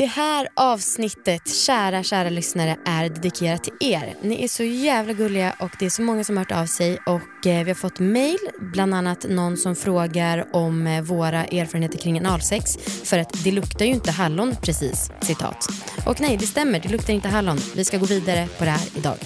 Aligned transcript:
Det 0.00 0.06
här 0.06 0.48
avsnittet, 0.56 1.54
kära, 1.54 2.02
kära 2.02 2.30
lyssnare, 2.30 2.76
är 2.84 3.08
dedikerat 3.08 3.64
till 3.64 3.72
er. 3.80 4.14
Ni 4.22 4.44
är 4.44 4.48
så 4.48 4.62
jävla 4.62 5.12
gulliga 5.12 5.54
och 5.58 5.70
det 5.78 5.86
är 5.86 5.90
så 5.90 6.02
många 6.02 6.24
som 6.24 6.36
har 6.36 6.44
hört 6.44 6.52
av 6.52 6.66
sig 6.66 6.98
och 7.06 7.46
eh, 7.46 7.64
vi 7.64 7.70
har 7.70 7.74
fått 7.74 7.98
mail, 7.98 8.38
bland 8.60 8.94
annat 8.94 9.26
någon 9.28 9.56
som 9.56 9.76
frågar 9.76 10.56
om 10.56 10.86
eh, 10.86 11.02
våra 11.02 11.44
erfarenheter 11.44 11.98
kring 11.98 12.18
analsex 12.18 12.76
för 13.04 13.18
att 13.18 13.44
det 13.44 13.52
luktar 13.52 13.84
ju 13.84 13.90
inte 13.90 14.10
hallon 14.10 14.56
precis, 14.62 15.10
citat. 15.20 15.68
Och 16.06 16.20
nej, 16.20 16.36
det 16.36 16.46
stämmer, 16.46 16.80
det 16.80 16.88
luktar 16.88 17.12
inte 17.12 17.28
hallon. 17.28 17.58
Vi 17.76 17.84
ska 17.84 17.98
gå 17.98 18.06
vidare 18.06 18.48
på 18.58 18.64
det 18.64 18.70
här 18.70 18.88
idag. 18.96 19.16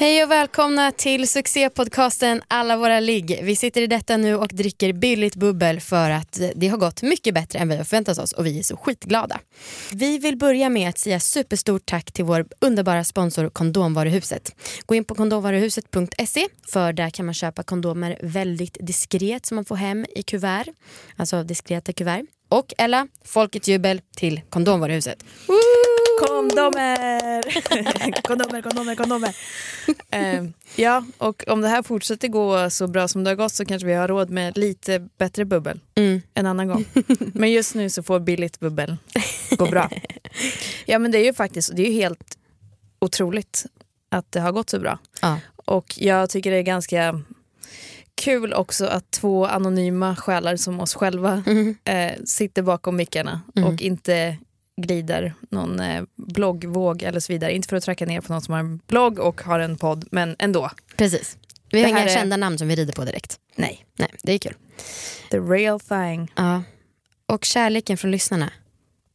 Hej 0.00 0.24
och 0.24 0.30
välkomna 0.30 0.92
till 0.92 1.28
succépodcasten 1.28 2.42
Alla 2.48 2.76
våra 2.76 3.00
ligg. 3.00 3.40
Vi 3.42 3.56
sitter 3.56 3.80
i 3.80 3.86
detta 3.86 4.16
nu 4.16 4.36
och 4.36 4.48
dricker 4.48 4.92
billigt 4.92 5.34
bubbel 5.34 5.80
för 5.80 6.10
att 6.10 6.40
det 6.54 6.68
har 6.68 6.78
gått 6.78 7.02
mycket 7.02 7.34
bättre 7.34 7.58
än 7.58 7.68
vi 7.68 7.76
har 7.76 7.84
förväntat 7.84 8.18
oss 8.18 8.32
och 8.32 8.46
vi 8.46 8.58
är 8.58 8.62
så 8.62 8.76
skitglada. 8.76 9.40
Vi 9.92 10.18
vill 10.18 10.36
börja 10.36 10.68
med 10.68 10.88
att 10.88 10.98
säga 10.98 11.20
superstort 11.20 11.82
tack 11.86 12.12
till 12.12 12.24
vår 12.24 12.46
underbara 12.60 13.04
sponsor 13.04 13.48
Kondomvaruhuset. 13.48 14.54
Gå 14.86 14.94
in 14.94 15.04
på 15.04 15.14
kondomvaruhuset.se 15.14 16.46
för 16.66 16.92
där 16.92 17.10
kan 17.10 17.26
man 17.26 17.34
köpa 17.34 17.62
kondomer 17.62 18.18
väldigt 18.22 18.76
diskret 18.80 19.46
som 19.46 19.54
man 19.54 19.64
får 19.64 19.76
hem 19.76 20.06
i 20.14 20.22
kuvert, 20.22 20.66
alltså 21.16 21.42
diskreta 21.42 21.92
kuvert. 21.92 22.26
Och 22.48 22.74
Ella, 22.78 23.08
folkets 23.24 23.68
jubel 23.68 24.00
till 24.16 24.40
Kondomvaruhuset. 24.50 25.24
Woo! 25.46 25.69
Kondomer! 26.26 27.42
kondomer, 28.22 28.62
kondomer, 28.62 28.94
kondomer. 28.94 29.36
uh, 30.42 30.50
ja, 30.76 31.04
och 31.18 31.44
om 31.48 31.60
det 31.60 31.68
här 31.68 31.82
fortsätter 31.82 32.28
gå 32.28 32.70
så 32.70 32.86
bra 32.86 33.08
som 33.08 33.24
det 33.24 33.30
har 33.30 33.36
gått 33.36 33.52
så 33.52 33.64
kanske 33.64 33.86
vi 33.86 33.94
har 33.94 34.08
råd 34.08 34.30
med 34.30 34.58
lite 34.58 35.08
bättre 35.18 35.44
bubbel 35.44 35.80
mm. 35.94 36.22
en 36.34 36.46
annan 36.46 36.68
gång. 36.68 36.84
Men 37.34 37.52
just 37.52 37.74
nu 37.74 37.90
så 37.90 38.02
får 38.02 38.20
billigt 38.20 38.60
bubbel 38.60 38.96
gå 39.50 39.66
bra. 39.66 39.90
Ja 40.86 40.98
men 40.98 41.10
det 41.10 41.18
är 41.18 41.24
ju 41.24 41.34
faktiskt 41.34 41.76
det 41.76 41.88
är 41.88 41.92
helt 41.92 42.38
otroligt 42.98 43.66
att 44.10 44.32
det 44.32 44.40
har 44.40 44.52
gått 44.52 44.70
så 44.70 44.78
bra. 44.78 44.98
Ja. 45.22 45.38
Och 45.64 45.94
jag 45.96 46.30
tycker 46.30 46.50
det 46.50 46.56
är 46.56 46.62
ganska 46.62 47.22
kul 48.14 48.54
också 48.54 48.86
att 48.86 49.10
två 49.10 49.46
anonyma 49.46 50.16
själar 50.16 50.56
som 50.56 50.80
oss 50.80 50.94
själva 50.94 51.42
mm. 51.46 51.76
eh, 51.84 52.12
sitter 52.24 52.62
bakom 52.62 52.96
mickarna 52.96 53.40
mm. 53.56 53.68
och 53.68 53.82
inte 53.82 54.36
glider 54.82 55.34
någon 55.50 55.80
eh, 55.80 56.02
bloggvåg 56.16 57.02
eller 57.02 57.20
så 57.20 57.32
vidare. 57.32 57.54
Inte 57.54 57.68
för 57.68 57.76
att 57.76 57.84
tracka 57.84 58.06
ner 58.06 58.20
på 58.20 58.32
någon 58.32 58.42
som 58.42 58.54
har 58.54 58.60
en 58.60 58.80
blogg 58.86 59.18
och 59.18 59.40
har 59.40 59.60
en 59.60 59.78
podd, 59.78 60.08
men 60.10 60.36
ändå. 60.38 60.70
Precis. 60.96 61.36
Vi 61.70 61.82
har 61.82 61.88
inga 61.88 62.04
är... 62.04 62.08
kända 62.08 62.36
namn 62.36 62.58
som 62.58 62.68
vi 62.68 62.76
rider 62.76 62.92
på 62.92 63.04
direkt. 63.04 63.38
Nej. 63.56 63.86
Nej, 63.96 64.10
det 64.22 64.32
är 64.32 64.38
kul. 64.38 64.54
The 65.30 65.38
real 65.38 65.80
thing. 65.80 66.32
Ja. 66.36 66.62
Och 67.26 67.44
kärleken 67.44 67.96
från 67.96 68.10
lyssnarna. 68.10 68.52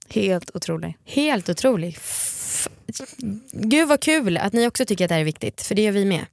Helt 0.10 0.56
otrolig. 0.56 0.98
Helt 1.06 1.50
otrolig. 1.50 1.98
F 1.98 2.70
Gud 3.52 3.88
vad 3.88 4.00
kul 4.00 4.38
att 4.38 4.54
ni 4.54 4.68
också 4.68 4.86
tycker 4.86 5.06
att 5.06 5.10
det 5.10 5.16
här 5.16 5.22
är 5.22 5.26
viktigt, 5.26 5.62
för 5.62 5.76
det 5.76 5.82
gör 5.82 5.92
vi 5.92 6.06
med. 6.06 6.26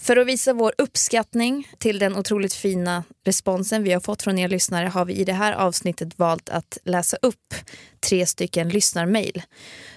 För 0.00 0.16
att 0.16 0.26
visa 0.26 0.52
vår 0.52 0.72
uppskattning 0.78 1.68
till 1.78 1.98
den 1.98 2.16
otroligt 2.16 2.54
fina 2.54 3.04
responsen 3.24 3.82
vi 3.82 3.92
har 3.92 4.00
fått 4.00 4.22
från 4.22 4.38
er 4.38 4.48
lyssnare 4.48 4.86
har 4.86 5.04
vi 5.04 5.14
i 5.14 5.24
det 5.24 5.32
här 5.32 5.52
avsnittet 5.52 6.18
valt 6.18 6.48
att 6.48 6.78
läsa 6.84 7.16
upp 7.22 7.54
tre 8.00 8.26
stycken 8.26 8.68
lyssnarmail. 8.68 9.42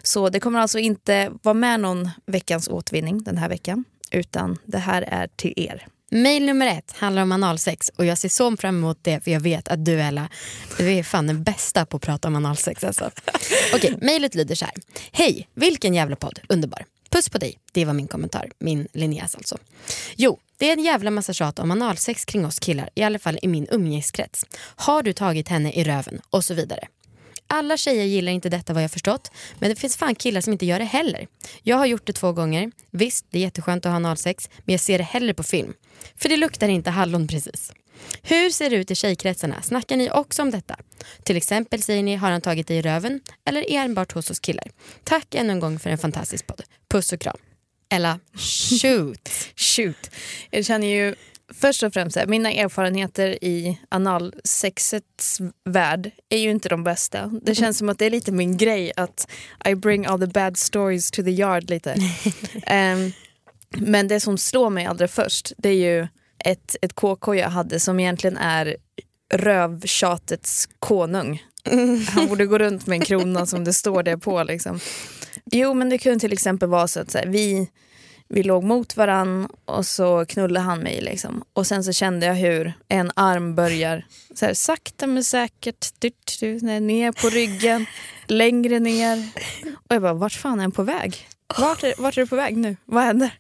Så 0.03 0.29
det 0.29 0.39
kommer 0.39 0.59
alltså 0.59 0.79
inte 0.79 1.31
vara 1.43 1.53
med 1.53 1.79
någon 1.79 2.09
veckans 2.25 2.67
återvinning 2.67 3.23
den 3.23 3.37
här 3.37 3.49
veckan, 3.49 3.83
utan 4.11 4.57
det 4.65 4.77
här 4.77 5.01
är 5.01 5.27
till 5.35 5.53
er. 5.55 5.87
Mail 6.13 6.45
nummer 6.45 6.67
ett 6.67 6.91
handlar 6.97 7.21
om 7.21 7.31
analsex 7.31 7.89
och 7.89 8.05
jag 8.05 8.17
ser 8.17 8.29
så 8.29 8.57
fram 8.57 8.77
emot 8.77 8.99
det 9.01 9.23
för 9.23 9.31
jag 9.31 9.39
vet 9.39 9.67
att 9.67 9.85
du 9.85 10.01
Ella, 10.01 10.29
du 10.77 10.91
är 10.91 11.03
fan 11.03 11.27
den 11.27 11.43
bästa 11.43 11.85
på 11.85 11.97
att 11.97 12.03
prata 12.03 12.27
om 12.27 12.35
analsex 12.35 12.83
alltså. 12.83 13.11
Okej, 13.73 13.97
mejlet 14.01 14.35
lyder 14.35 14.55
så 14.55 14.65
här. 14.65 14.73
Hej, 15.11 15.47
vilken 15.53 15.93
jävla 15.93 16.15
podd, 16.15 16.39
underbar. 16.49 16.85
Puss 17.11 17.29
på 17.29 17.37
dig, 17.37 17.57
det 17.71 17.85
var 17.85 17.93
min 17.93 18.07
kommentar. 18.07 18.51
Min 18.59 18.87
Linneas 18.93 19.35
alltså. 19.35 19.57
Jo, 20.15 20.39
det 20.57 20.69
är 20.69 20.73
en 20.73 20.83
jävla 20.83 21.11
massa 21.11 21.33
tjat 21.33 21.59
om 21.59 21.71
analsex 21.71 22.25
kring 22.25 22.45
oss 22.45 22.59
killar, 22.59 22.89
i 22.95 23.03
alla 23.03 23.19
fall 23.19 23.39
i 23.41 23.47
min 23.47 23.67
umgängeskrets. 23.71 24.45
Har 24.75 25.03
du 25.03 25.13
tagit 25.13 25.47
henne 25.47 25.73
i 25.73 25.83
röven? 25.83 26.21
Och 26.29 26.43
så 26.43 26.53
vidare. 26.53 26.87
Alla 27.47 27.77
tjejer 27.77 28.05
gillar 28.05 28.31
inte 28.31 28.49
detta 28.49 28.73
vad 28.73 28.83
jag 28.83 28.91
förstått, 28.91 29.31
men 29.59 29.69
det 29.69 29.75
finns 29.75 29.97
fan 29.97 30.15
killar 30.15 30.41
som 30.41 30.53
inte 30.53 30.65
gör 30.65 30.79
det 30.79 30.85
heller. 30.85 31.27
Jag 31.63 31.77
har 31.77 31.85
gjort 31.85 32.05
det 32.05 32.13
två 32.13 32.31
gånger. 32.31 32.71
Visst, 32.91 33.25
det 33.29 33.37
är 33.37 33.41
jätteskönt 33.41 33.85
att 33.85 33.89
ha 33.89 33.95
analsex, 33.95 34.49
men 34.65 34.73
jag 34.73 34.81
ser 34.81 34.97
det 34.97 35.03
hellre 35.03 35.33
på 35.33 35.43
film. 35.43 35.73
För 36.15 36.29
det 36.29 36.37
luktar 36.37 36.69
inte 36.69 36.89
hallon 36.89 37.27
precis. 37.27 37.71
Hur 38.23 38.49
ser 38.49 38.69
det 38.69 38.75
ut 38.75 38.91
i 38.91 38.95
tjejkretsarna? 38.95 39.61
Snackar 39.61 39.97
ni 39.97 40.09
också 40.11 40.41
om 40.41 40.51
detta? 40.51 40.75
Till 41.23 41.37
exempel 41.37 41.81
säger 41.81 42.03
ni 42.03 42.15
har 42.15 42.31
han 42.31 42.41
tagit 42.41 42.67
dig 42.67 42.77
i 42.77 42.81
röven 42.81 43.19
eller 43.45 43.65
enbart 43.69 44.11
hos 44.11 44.29
oss 44.29 44.39
killar? 44.39 44.67
Tack 45.03 45.35
än 45.35 45.49
en 45.49 45.59
gång 45.59 45.79
för 45.79 45.89
en 45.89 45.97
fantastisk 45.97 46.47
podd. 46.47 46.61
Puss 46.89 47.13
och 47.13 47.19
kram. 47.19 47.37
Ella, 47.89 48.19
shoot. 48.81 49.29
shoot. 49.55 50.11
Jag 50.49 50.65
känner 50.65 50.87
ju 50.87 51.15
först 51.53 51.83
och 51.83 51.93
främst, 51.93 52.17
mina 52.27 52.51
erfarenheter 52.51 53.43
i 53.43 53.79
analsexets 53.89 55.41
värld 55.69 56.11
är 56.29 56.37
ju 56.37 56.51
inte 56.51 56.69
de 56.69 56.83
bästa. 56.83 57.31
Det 57.41 57.55
känns 57.55 57.77
som 57.77 57.89
att 57.89 57.99
det 57.99 58.05
är 58.05 58.09
lite 58.09 58.31
min 58.31 58.57
grej 58.57 58.91
att 58.95 59.27
I 59.65 59.75
bring 59.75 60.05
all 60.05 60.19
the 60.19 60.27
bad 60.27 60.57
stories 60.57 61.11
to 61.11 61.23
the 61.23 61.31
yard 61.31 61.69
lite. 61.69 61.95
um, 62.71 63.11
men 63.87 64.07
det 64.07 64.19
som 64.19 64.37
slår 64.37 64.69
mig 64.69 64.85
allra 64.85 65.07
först 65.07 65.53
det 65.57 65.69
är 65.69 65.73
ju 65.73 66.07
ett, 66.45 66.75
ett 66.81 66.93
KK 66.93 67.35
jag 67.35 67.49
hade 67.49 67.79
som 67.79 67.99
egentligen 67.99 68.37
är 68.37 68.75
rövtjatets 69.33 70.69
konung. 70.79 71.43
Han 72.09 72.27
borde 72.27 72.45
gå 72.45 72.57
runt 72.57 72.87
med 72.87 72.95
en 72.95 73.05
krona 73.05 73.45
som 73.45 73.63
det 73.63 73.73
står 73.73 74.03
det 74.03 74.17
på. 74.17 74.43
Liksom. 74.43 74.79
Jo 75.45 75.73
men 75.73 75.89
det 75.89 75.97
kunde 75.97 76.19
till 76.19 76.33
exempel 76.33 76.69
vara 76.69 76.87
så 76.87 76.99
att 76.99 77.11
så 77.11 77.17
här, 77.17 77.25
vi, 77.25 77.69
vi 78.27 78.43
låg 78.43 78.63
mot 78.63 78.97
varann 78.97 79.47
och 79.65 79.85
så 79.85 80.25
knullade 80.25 80.65
han 80.65 80.79
mig. 80.79 81.01
Liksom. 81.01 81.43
Och 81.53 81.67
sen 81.67 81.83
så 81.83 81.93
kände 81.93 82.25
jag 82.25 82.33
hur 82.33 82.73
en 82.87 83.11
arm 83.15 83.55
börjar 83.55 84.05
så 84.35 84.45
här, 84.45 84.53
sakta 84.53 85.07
men 85.07 85.23
säkert 85.23 85.91
ner 86.81 87.11
på 87.11 87.29
ryggen, 87.29 87.85
längre 88.27 88.79
ner. 88.79 89.29
Och 89.73 89.95
jag 89.95 90.01
bara, 90.01 90.13
vart 90.13 90.33
fan 90.33 90.59
är 90.59 90.61
han 90.61 90.71
på 90.71 90.83
väg? 90.83 91.27
Vart 91.59 91.83
är, 91.83 91.93
vart 91.97 92.17
är 92.17 92.21
du 92.21 92.27
på 92.27 92.35
väg 92.35 92.57
nu? 92.57 92.77
Vad 92.85 93.03
händer? 93.03 93.31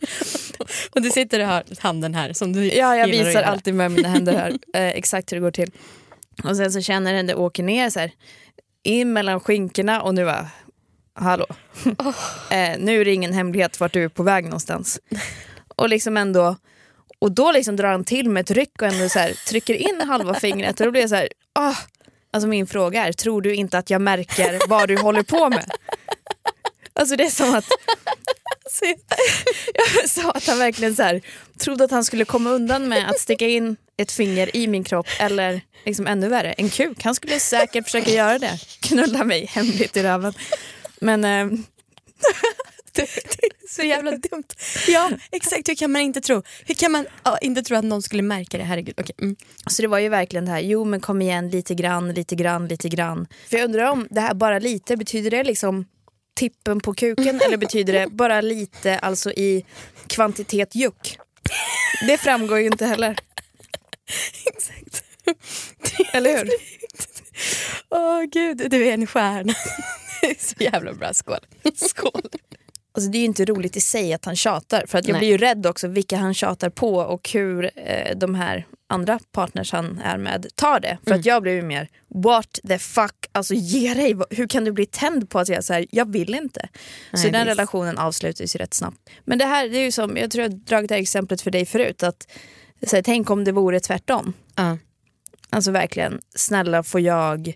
och 0.91 1.01
du 1.01 1.09
sitter 1.09 1.39
och 1.39 1.47
har 1.47 1.63
handen 1.79 2.15
här 2.15 2.33
som 2.33 2.53
du 2.53 2.65
Ja, 2.65 2.97
jag 2.97 3.07
visar 3.07 3.43
alltid 3.43 3.73
med 3.73 3.91
mina 3.91 4.09
händer 4.09 4.33
här 4.33 4.49
eh, 4.73 4.89
exakt 4.89 5.31
hur 5.31 5.37
det 5.37 5.41
går 5.41 5.51
till. 5.51 5.71
Och 6.43 6.57
sen 6.57 6.71
så 6.71 6.81
känner 6.81 7.13
den 7.13 7.27
det 7.27 7.35
åker 7.35 7.63
ner 7.63 7.89
så 7.89 7.99
här, 7.99 8.11
in 8.83 9.13
mellan 9.13 9.39
skinkorna 9.39 10.01
och 10.01 10.15
nu 10.15 10.23
var 10.23 10.47
hallå. 11.15 11.45
Oh. 11.83 12.57
eh, 12.57 12.79
nu 12.79 13.01
är 13.01 13.05
det 13.05 13.13
ingen 13.13 13.33
hemlighet 13.33 13.79
vart 13.79 13.93
du 13.93 14.03
är 14.03 14.09
på 14.09 14.23
väg 14.23 14.43
någonstans. 14.43 14.99
och 15.75 15.89
liksom 15.89 16.17
ändå 16.17 16.55
och 17.19 17.31
då 17.31 17.51
liksom 17.51 17.75
drar 17.75 17.91
han 17.91 18.03
till 18.03 18.29
med 18.29 18.41
ett 18.41 18.51
ryck 18.51 18.81
och 18.81 18.87
ändå 18.87 19.09
så 19.09 19.19
här, 19.19 19.33
trycker 19.47 19.73
in 19.73 20.01
halva 20.01 20.33
fingret 20.33 20.79
och 20.79 20.85
då 20.85 20.91
blir 20.91 21.01
jag 21.01 21.09
så 21.09 21.15
här, 21.15 21.29
oh. 21.59 21.77
Alltså 22.33 22.47
min 22.47 22.67
fråga 22.67 23.07
är, 23.07 23.13
tror 23.13 23.41
du 23.41 23.55
inte 23.55 23.77
att 23.77 23.89
jag 23.89 24.01
märker 24.01 24.59
vad 24.67 24.87
du 24.87 24.97
håller 24.97 25.23
på 25.23 25.49
med? 25.49 25.71
Alltså 26.93 27.15
det 27.15 27.23
är 27.23 27.29
som 27.29 27.55
att 27.55 27.65
jag 29.73 30.09
sa 30.09 30.31
att 30.31 30.47
han 30.47 30.59
verkligen 30.59 30.95
så 30.95 31.03
här, 31.03 31.21
trodde 31.57 31.83
att 31.83 31.91
han 31.91 32.03
skulle 32.03 32.25
komma 32.25 32.49
undan 32.49 32.89
med 32.89 33.09
att 33.09 33.19
sticka 33.19 33.47
in 33.47 33.75
ett 33.97 34.11
finger 34.11 34.55
i 34.55 34.67
min 34.67 34.83
kropp 34.83 35.07
eller 35.19 35.61
liksom 35.85 36.07
ännu 36.07 36.27
värre, 36.27 36.53
en 36.53 36.69
kuk. 36.69 37.03
Han 37.03 37.15
skulle 37.15 37.39
säkert 37.39 37.83
försöka 37.85 38.11
göra 38.11 38.39
det. 38.39 38.59
Knulla 38.79 39.23
mig 39.23 39.45
hemligt 39.45 39.97
i 39.97 40.03
röven. 40.03 40.33
Men... 40.99 41.25
Eh, 41.25 41.59
det, 42.93 43.01
är 43.01 43.69
så 43.69 43.83
jävla 43.83 44.11
dumt. 44.11 44.47
Ja, 44.87 45.09
exakt. 45.31 45.69
Hur 45.69 45.75
kan 45.75 45.91
man 45.91 46.01
inte 46.01 46.21
tro? 46.21 46.43
Hur 46.65 46.75
kan 46.75 46.91
man 46.91 47.05
ja, 47.23 47.37
inte 47.37 47.61
tro 47.63 47.77
att 47.77 47.83
någon 47.83 48.01
skulle 48.01 48.23
märka 48.23 48.57
det? 48.57 48.63
Herregud. 48.63 48.99
Okay. 48.99 49.15
Mm. 49.21 49.35
Så 49.67 49.81
det 49.81 49.87
var 49.87 49.99
ju 49.99 50.09
verkligen 50.09 50.45
det 50.45 50.51
här, 50.51 50.59
jo 50.59 50.85
men 50.85 50.99
kom 50.99 51.21
igen 51.21 51.49
lite 51.49 51.75
grann, 51.75 52.13
lite 52.13 52.35
grann, 52.35 52.67
lite 52.67 52.89
grann. 52.89 53.27
För 53.49 53.57
jag 53.57 53.65
undrar 53.65 53.91
om 53.91 54.07
det 54.09 54.21
här 54.21 54.33
bara 54.33 54.59
lite, 54.59 54.97
betyder 54.97 55.31
det 55.31 55.43
liksom 55.43 55.85
tippen 56.35 56.79
på 56.79 56.93
kuken 56.93 57.41
eller 57.41 57.57
betyder 57.57 57.93
det 57.93 58.07
bara 58.07 58.41
lite, 58.41 58.99
alltså 58.99 59.31
i 59.31 59.65
kvantitet 60.07 60.75
juck? 60.75 61.17
Det 62.07 62.17
framgår 62.17 62.59
ju 62.59 62.65
inte 62.65 62.85
heller. 62.85 63.17
Exakt. 64.45 65.03
Eller 66.13 66.37
hur? 66.37 66.49
Åh 67.89 67.99
oh, 67.99 68.23
gud, 68.23 68.71
du 68.71 68.87
är 68.87 68.93
en 68.93 69.07
stjärna. 69.07 69.53
Så 70.37 70.63
jävla 70.63 70.93
bra, 70.93 71.13
skål. 71.13 71.39
Skål. 71.75 72.21
Alltså 72.93 73.11
det 73.11 73.17
är 73.17 73.19
ju 73.19 73.25
inte 73.25 73.45
roligt 73.45 73.77
i 73.77 73.81
sig 73.81 74.13
att 74.13 74.25
han 74.25 74.35
tjatar 74.35 74.85
för 74.87 74.97
att 74.97 75.07
jag 75.07 75.13
Nej. 75.13 75.19
blir 75.19 75.29
ju 75.29 75.37
rädd 75.37 75.65
också 75.65 75.87
vilka 75.87 76.17
han 76.17 76.33
tjatar 76.33 76.69
på 76.69 76.95
och 76.95 77.29
hur 77.29 77.71
eh, 77.75 78.17
de 78.17 78.35
här 78.35 78.65
andra 78.87 79.19
partners 79.31 79.71
han 79.71 80.01
är 80.03 80.17
med 80.17 80.47
tar 80.55 80.79
det. 80.79 80.97
För 81.03 81.11
mm. 81.11 81.19
att 81.19 81.25
jag 81.25 81.41
blir 81.43 81.53
ju 81.53 81.61
mer 81.61 81.89
what 82.07 82.59
the 82.67 82.79
fuck, 82.79 83.15
alltså 83.31 83.53
ge 83.53 83.93
dig, 83.93 84.15
hur 84.29 84.47
kan 84.47 84.65
du 84.65 84.71
bli 84.71 84.85
tänd 84.85 85.29
på 85.29 85.39
att 85.39 85.47
säga 85.47 85.61
så 85.61 85.73
här, 85.73 85.85
jag 85.91 86.11
vill 86.11 86.35
inte. 86.35 86.69
Nej, 87.11 87.21
så 87.21 87.29
den 87.29 87.45
visst. 87.45 87.47
relationen 87.47 87.97
avslutas 87.97 88.55
ju 88.55 88.59
rätt 88.59 88.73
snabbt. 88.73 89.09
Men 89.25 89.37
det 89.37 89.45
här, 89.45 89.69
det 89.69 89.77
är 89.77 89.83
ju 89.83 89.91
som, 89.91 90.17
jag 90.17 90.31
tror 90.31 90.41
jag 90.41 90.51
dragit 90.51 90.89
det 90.89 90.95
här 90.95 91.01
exemplet 91.01 91.41
för 91.41 91.51
dig 91.51 91.65
förut 91.65 92.03
att 92.03 92.27
Så 92.87 92.95
här, 92.95 93.03
tänk 93.03 93.29
om 93.29 93.43
det 93.43 93.51
vore 93.51 93.79
tvärtom. 93.79 94.33
Ja. 94.55 94.77
Alltså 95.49 95.71
verkligen, 95.71 96.21
snälla 96.35 96.83
får 96.83 97.01
jag 97.01 97.53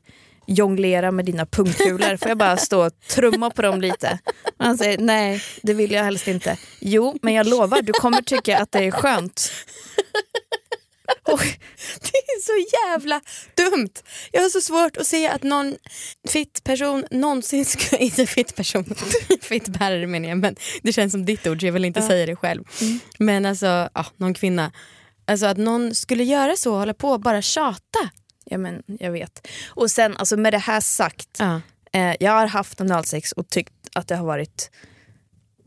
jonglera 0.47 1.11
med 1.11 1.25
dina 1.25 1.45
pungkulor? 1.45 2.17
Får 2.17 2.27
jag 2.29 2.37
bara 2.37 2.57
stå 2.57 2.85
och 2.85 2.99
trumma 3.07 3.49
på 3.49 3.61
dem 3.61 3.81
lite? 3.81 4.19
Och 4.59 4.65
han 4.65 4.77
säger 4.77 4.97
nej, 4.97 5.41
det 5.61 5.73
vill 5.73 5.91
jag 5.91 6.03
helst 6.03 6.27
inte. 6.27 6.57
Jo, 6.79 7.17
men 7.21 7.33
jag 7.33 7.47
lovar, 7.47 7.81
du 7.81 7.93
kommer 7.93 8.21
tycka 8.21 8.57
att 8.59 8.71
det 8.71 8.79
är 8.85 8.91
skönt. 8.91 9.51
Och 11.23 11.39
det 12.01 12.17
är 12.17 12.41
så 12.41 12.75
jävla 12.87 13.21
dumt. 13.55 13.89
Jag 14.31 14.41
har 14.41 14.49
så 14.49 14.61
svårt 14.61 14.97
att 14.97 15.07
se 15.07 15.27
att 15.27 15.43
någon 15.43 15.75
fit 16.29 16.63
person 16.63 17.05
någonsin 17.11 17.65
ska... 17.65 17.97
Inte 17.97 18.25
fit 18.25 18.55
person, 18.55 18.95
fit 19.41 19.67
bärare 19.67 20.07
menar 20.07 20.29
jag, 20.29 20.37
men 20.37 20.55
det 20.83 20.93
känns 20.93 21.11
som 21.11 21.25
ditt 21.25 21.47
ord 21.47 21.59
så 21.59 21.65
jag 21.65 21.73
vill 21.73 21.85
inte 21.85 21.99
Ja. 21.99 22.07
säga 22.07 22.25
det 22.25 22.35
själv. 22.35 22.63
Men 23.19 23.45
alltså, 23.45 23.89
ja, 23.93 24.05
någon 24.17 24.33
kvinna. 24.33 24.71
Alltså 25.27 25.45
att 25.45 25.57
någon 25.57 25.95
skulle 25.95 26.23
göra 26.23 26.55
så, 26.55 26.75
hålla 26.75 26.93
på 26.93 27.09
och 27.09 27.19
bara 27.21 27.41
tjata. 27.41 28.09
Ja, 28.45 28.57
men 28.57 28.83
jag 28.99 29.11
vet. 29.11 29.47
Och 29.69 29.91
sen 29.91 30.17
alltså, 30.17 30.37
med 30.37 30.53
det 30.53 30.57
här 30.57 30.79
sagt, 30.81 31.29
Ja. 31.39 31.61
eh, 31.91 32.15
jag 32.19 32.31
har 32.31 32.47
haft 32.47 32.81
analsex 32.81 33.31
och 33.31 33.49
tyckt 33.49 33.73
att 33.93 34.07
det 34.07 34.15
har 34.15 34.25
varit 34.25 34.71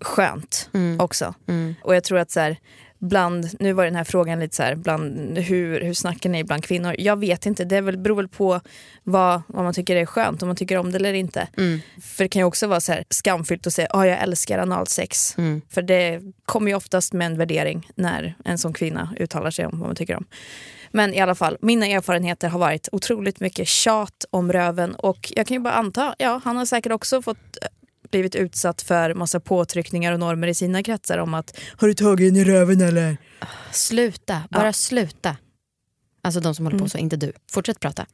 skönt 0.00 0.70
Mm. 0.74 1.00
också. 1.00 1.34
Mm. 1.48 1.74
Och 1.82 1.94
jag 1.96 2.04
tror 2.04 2.18
att 2.18 2.30
så 2.30 2.40
här, 2.40 2.56
bland, 2.98 3.48
nu 3.60 3.72
var 3.72 3.84
den 3.84 3.94
här 3.96 4.04
frågan 4.04 4.40
lite 4.40 4.56
så 4.56 4.62
här, 4.62 4.74
bland, 4.74 5.38
hur, 5.38 5.80
hur 5.80 5.94
snackar 5.94 6.30
ni 6.30 6.44
bland 6.44 6.64
kvinnor? 6.64 6.94
Jag 6.98 7.16
vet 7.18 7.46
inte, 7.46 7.64
det 7.64 7.76
är 7.76 7.82
väl, 7.82 7.98
beror 7.98 8.16
väl 8.16 8.28
på 8.28 8.60
vad, 9.02 9.42
vad 9.48 9.64
man 9.64 9.74
tycker 9.74 9.96
är 9.96 10.06
skönt, 10.06 10.42
om 10.42 10.48
man 10.48 10.56
tycker 10.56 10.76
om 10.78 10.92
det 10.92 10.96
eller 10.96 11.12
inte. 11.12 11.48
Mm. 11.56 11.80
För 12.02 12.24
det 12.24 12.28
kan 12.28 12.40
ju 12.40 12.44
också 12.44 12.66
vara 12.66 12.80
så 12.80 12.92
här 12.92 13.04
skamfyllt 13.10 13.66
att 13.66 13.72
säga 13.72 13.88
att 13.88 14.06
jag 14.06 14.18
älskar 14.18 14.58
analsex. 14.58 15.38
Mm. 15.38 15.60
För 15.70 15.82
det 15.82 16.20
kommer 16.44 16.70
ju 16.70 16.74
oftast 16.76 17.12
med 17.12 17.26
en 17.26 17.38
värdering 17.38 17.90
när 17.94 18.34
en 18.44 18.58
sån 18.58 18.72
kvinna 18.72 19.14
uttalar 19.20 19.50
sig 19.50 19.66
om 19.66 19.78
vad 19.78 19.88
man 19.88 19.96
tycker 19.96 20.16
om. 20.16 20.24
Men 20.92 21.14
i 21.14 21.20
alla 21.20 21.34
fall, 21.34 21.56
mina 21.62 21.86
erfarenheter 21.86 22.48
har 22.48 22.58
varit 22.58 22.88
otroligt 22.92 23.40
mycket 23.40 23.68
tjat 23.68 24.24
om 24.30 24.52
röven 24.52 24.94
och 24.94 25.32
jag 25.36 25.46
kan 25.46 25.54
ju 25.54 25.60
bara 25.60 25.74
anta, 25.74 26.14
ja 26.18 26.40
han 26.44 26.56
har 26.56 26.64
säkert 26.66 26.92
också 26.92 27.22
fått 27.22 27.36
eh, 27.62 27.68
blivit 28.10 28.34
utsatt 28.34 28.82
för 28.82 29.14
massa 29.14 29.40
påtryckningar 29.40 30.12
och 30.12 30.18
normer 30.20 30.48
i 30.48 30.54
sina 30.54 30.82
kretsar 30.82 31.18
om 31.18 31.34
att 31.34 31.58
har 31.76 31.88
du 31.88 31.94
tagit 31.94 32.28
in 32.28 32.36
i 32.36 32.44
röven 32.44 32.80
eller? 32.80 33.16
Sluta, 33.72 34.42
bara 34.50 34.66
Ja. 34.66 34.72
sluta. 34.72 35.36
Alltså 36.22 36.40
de 36.40 36.54
som 36.54 36.64
håller 36.66 36.78
på 36.78 36.82
Mm. 36.82 36.88
så, 36.88 36.98
inte 36.98 37.16
du. 37.16 37.32
Fortsätt 37.52 37.80
prata. 37.80 38.06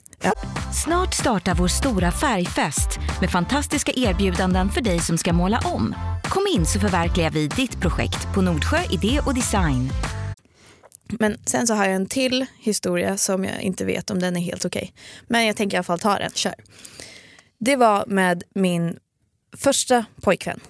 Snart 0.84 1.14
startar 1.14 1.54
vår 1.54 1.68
stora 1.68 2.12
färgfest 2.12 2.98
med 3.20 3.30
fantastiska 3.30 3.92
erbjudanden 3.96 4.70
för 4.70 4.80
dig 4.80 5.00
som 5.00 5.18
ska 5.18 5.32
måla 5.32 5.60
om. 5.64 5.94
Kom 6.24 6.46
in 6.54 6.66
så 6.66 6.80
förverkligar 6.80 7.30
vi 7.30 7.48
ditt 7.48 7.80
projekt 7.80 8.34
på 8.34 8.42
Nordsjö 8.42 8.78
Idé 8.90 9.20
och 9.26 9.34
Design. 9.34 9.90
Men 11.08 11.38
sen 11.46 11.66
så 11.66 11.74
har 11.74 11.84
jag 11.84 11.94
en 11.94 12.06
till 12.06 12.46
historia 12.58 13.16
som 13.16 13.44
jag 13.44 13.60
inte 13.60 13.84
vet 13.84 14.10
om 14.10 14.20
den 14.20 14.36
är 14.36 14.40
helt 14.40 14.64
okej. 14.64 14.92
Men 15.26 15.46
jag 15.46 15.56
tänker 15.56 15.76
i 15.76 15.78
alla 15.78 15.84
fall 15.84 15.98
ta 15.98 16.18
den. 16.18 16.30
Kör. 16.34 16.54
Det 17.58 17.76
var 17.76 18.04
med 18.06 18.42
min 18.54 18.98
första 19.56 20.04
pojkvän. 20.20 20.60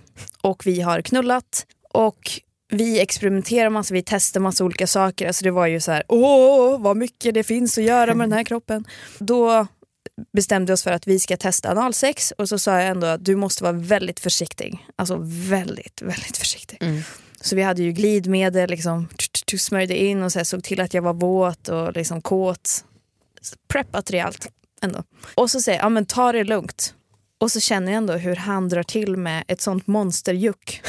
Och 0.40 0.66
vi 0.66 0.80
har 0.80 1.02
knullat 1.02 1.66
och 1.90 2.40
vi 2.68 3.00
experimenterar 3.00 3.70
massa, 3.70 3.94
vi 3.94 4.02
testar 4.06 4.40
massa 4.40 4.64
olika 4.64 4.86
saker. 4.86 5.26
Alltså 5.26 5.44
det 5.44 5.50
var 5.50 5.66
ju 5.66 5.80
så 5.80 5.92
här, 5.92 6.02
åh 6.08 6.80
vad 6.80 6.96
mycket 6.96 7.34
det 7.34 7.42
finns 7.42 7.78
att 7.78 7.84
göra 7.84 8.14
med 8.14 8.28
den 8.28 8.32
här 8.32 8.44
kroppen. 8.44 8.84
Då 9.18 9.66
bestämde 10.32 10.70
vi 10.70 10.74
oss 10.74 10.82
för 10.82 10.90
att 10.90 11.06
vi 11.06 11.20
ska 11.20 11.36
testa 11.36 11.70
analsex 11.70 12.30
och 12.30 12.48
så 12.48 12.58
sa 12.58 12.80
jag 12.80 12.86
ändå 12.86 13.06
att 13.06 13.24
du 13.24 13.36
måste 13.36 13.62
vara 13.62 13.72
väldigt 13.72 14.20
försiktig. 14.20 14.86
Alltså 14.96 15.18
väldigt, 15.22 16.02
väldigt 16.02 16.36
försiktig. 16.36 16.78
Mm. 16.80 17.02
Så 17.44 17.56
vi 17.56 17.62
hade 17.62 17.82
ju 17.82 17.92
glidmedel, 17.92 18.70
liksom, 18.70 19.08
smörjde 19.58 19.96
in 19.96 20.22
och 20.22 20.32
så 20.32 20.44
såg 20.44 20.64
till 20.64 20.80
att 20.80 20.94
jag 20.94 21.02
var 21.02 21.14
våt 21.14 21.68
och 21.68 21.92
liksom 21.92 22.22
kåt. 22.22 22.84
Preppat 23.68 24.10
rejält 24.10 24.48
ändå. 24.82 25.02
Och 25.34 25.50
så 25.50 25.60
säger 25.60 25.78
jag, 25.78 25.84
ja 25.84 25.88
men 25.88 26.06
ta 26.06 26.32
det 26.32 26.44
lugnt. 26.44 26.94
Och 27.38 27.52
så 27.52 27.60
känner 27.60 27.92
jag 27.92 27.96
ändå 27.96 28.12
hur 28.12 28.36
han 28.36 28.68
drar 28.68 28.82
till 28.82 29.16
med 29.16 29.44
ett 29.48 29.60
sånt 29.60 29.86
monsterjuck. 29.86 30.82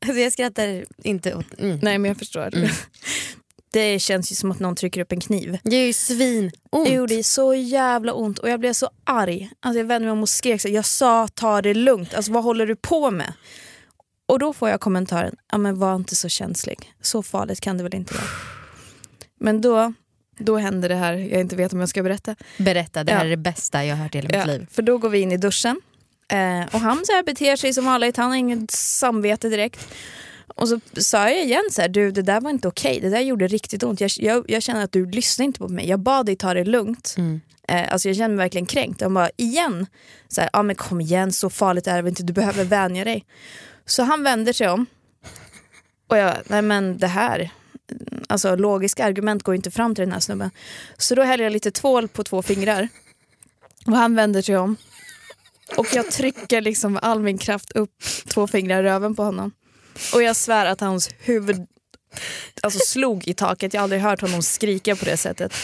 Alltså 0.00 0.20
jag 0.20 0.32
skrattar 0.32 0.84
inte 1.02 1.34
åt... 1.34 1.58
Mm. 1.58 1.78
Nej 1.82 1.98
men 1.98 2.08
jag 2.08 2.18
förstår. 2.18 2.50
Det 3.72 3.98
känns 3.98 4.32
ju 4.32 4.36
som 4.36 4.50
att 4.50 4.60
någon 4.60 4.76
trycker 4.76 5.00
upp 5.00 5.12
en 5.12 5.20
kniv. 5.20 5.58
Det 5.62 5.76
är 5.76 5.86
ju 5.86 5.92
svin 5.92 6.52
Det 6.84 6.92
gjorde 6.92 7.22
så 7.22 7.54
jävla 7.54 8.12
ont 8.12 8.38
och 8.38 8.48
jag 8.48 8.60
blev 8.60 8.72
så 8.72 8.90
arg. 9.04 9.50
Alltså 9.60 9.78
jag 9.78 9.86
vände 9.86 10.06
mig 10.06 10.12
om 10.12 10.22
och 10.22 10.28
skrek 10.28 10.60
så 10.60 10.68
jag 10.68 10.84
sa 10.84 11.28
ta 11.28 11.62
det 11.62 11.74
lugnt, 11.74 12.14
alltså 12.14 12.32
vad 12.32 12.44
håller 12.44 12.66
du 12.66 12.76
på 12.76 13.10
med? 13.10 13.32
Och 14.26 14.38
då 14.38 14.52
får 14.52 14.68
jag 14.68 14.80
kommentaren, 14.80 15.34
ja 15.52 15.58
men 15.58 15.78
var 15.78 15.96
inte 15.96 16.16
så 16.16 16.28
känslig, 16.28 16.92
så 17.00 17.22
farligt 17.22 17.60
kan 17.60 17.76
det 17.76 17.82
väl 17.82 17.94
inte 17.94 18.14
vara. 18.14 18.24
Men 19.40 19.60
då, 19.60 19.92
då 20.38 20.56
händer 20.56 20.88
det 20.88 20.94
här, 20.94 21.12
jag 21.12 21.40
inte 21.40 21.56
vet 21.56 21.72
om 21.72 21.80
jag 21.80 21.88
ska 21.88 22.02
berätta. 22.02 22.36
Berätta, 22.58 23.04
det 23.04 23.12
här 23.12 23.18
Ja. 23.20 23.24
är 23.26 23.30
det 23.30 23.36
bästa 23.36 23.84
jag 23.84 23.96
har 23.96 24.02
hört 24.02 24.14
i 24.14 24.18
hela 24.18 24.26
mitt 24.28 24.36
Ja, 24.36 24.44
liv. 24.44 24.66
för 24.70 24.82
då 24.82 24.98
går 24.98 25.08
vi 25.08 25.18
in 25.18 25.32
i 25.32 25.36
duschen 25.36 25.80
eh, 26.28 26.74
och 26.74 26.80
han 26.80 27.02
så 27.06 27.12
här 27.12 27.22
beter 27.22 27.56
sig 27.56 27.72
som 27.74 27.84
vanligt, 27.84 28.16
han 28.16 28.30
har 28.30 28.36
inget 28.36 28.70
samvete 28.70 29.48
direkt. 29.48 29.88
Och 30.56 30.68
så 30.68 30.80
sa 30.96 31.30
jag 31.30 31.44
igen 31.44 31.62
så 31.72 31.80
här, 31.80 31.88
du 31.88 32.10
det 32.10 32.22
där 32.22 32.40
var 32.40 32.50
inte 32.50 32.68
okej, 32.68 33.00
det 33.00 33.08
där 33.08 33.20
gjorde 33.20 33.46
riktigt 33.46 33.82
ont. 33.82 34.00
Jag, 34.00 34.10
jag, 34.16 34.44
jag 34.50 34.62
känner 34.62 34.84
att 34.84 34.92
du 34.92 35.06
lyssnar 35.10 35.44
inte 35.44 35.58
på 35.58 35.68
mig, 35.68 35.88
jag 35.88 36.00
bad 36.00 36.26
dig 36.26 36.36
ta 36.36 36.54
det 36.54 36.64
lugnt. 36.64 37.14
Mm. 37.18 37.40
Eh, 37.68 37.92
alltså 37.92 38.08
jag 38.08 38.16
känner 38.16 38.28
mig 38.36 38.44
verkligen 38.44 38.66
kränkt. 38.66 39.00
Han 39.00 39.14
bara, 39.14 39.30
igen? 39.36 39.86
Så 40.28 40.40
här, 40.40 40.50
ja 40.52 40.62
men 40.62 40.76
kom 40.76 41.00
igen, 41.00 41.32
så 41.32 41.50
farligt 41.50 41.86
är 41.86 42.02
det 42.02 42.08
inte, 42.08 42.22
du 42.22 42.32
behöver 42.32 42.64
vänja 42.64 43.04
dig. 43.04 43.24
Så 43.86 44.02
han 44.02 44.22
vänder 44.22 44.52
sig 44.52 44.68
om. 44.68 44.86
Och 46.08 46.16
jag, 46.16 46.36
nej 46.46 46.62
men 46.62 46.98
det 46.98 47.06
här, 47.06 47.50
alltså 48.28 48.56
logiska 48.56 49.04
argument 49.04 49.42
går 49.42 49.54
inte 49.54 49.70
fram 49.70 49.94
till 49.94 50.04
den 50.04 50.12
här 50.12 50.20
snubben. 50.20 50.50
Så 50.96 51.14
då 51.14 51.22
häller 51.22 51.44
jag 51.44 51.52
lite 51.52 51.70
tvål 51.70 52.08
på 52.08 52.24
två 52.24 52.42
fingrar. 52.42 52.88
Och 53.86 53.96
han 53.96 54.14
vänder 54.14 54.42
sig 54.42 54.56
om. 54.56 54.76
Och 55.76 55.86
jag 55.92 56.10
trycker 56.10 56.60
liksom 56.60 56.92
med 56.92 57.02
all 57.02 57.20
min 57.20 57.38
kraft 57.38 57.72
upp 57.72 58.02
två 58.26 58.46
fingrar 58.46 58.80
i 58.80 58.82
röven 58.82 59.14
på 59.14 59.22
honom. 59.22 59.52
Och 60.14 60.22
jag 60.22 60.36
svär 60.36 60.66
att 60.66 60.80
hans 60.80 61.10
huvud 61.18 61.66
alltså, 62.62 62.78
slog 62.78 63.28
i 63.28 63.34
taket. 63.34 63.74
Jag 63.74 63.80
har 63.80 63.82
aldrig 63.82 64.00
hört 64.02 64.20
honom 64.20 64.42
skrika 64.42 64.96
på 64.96 65.04
det 65.04 65.16
sättet. 65.16 65.54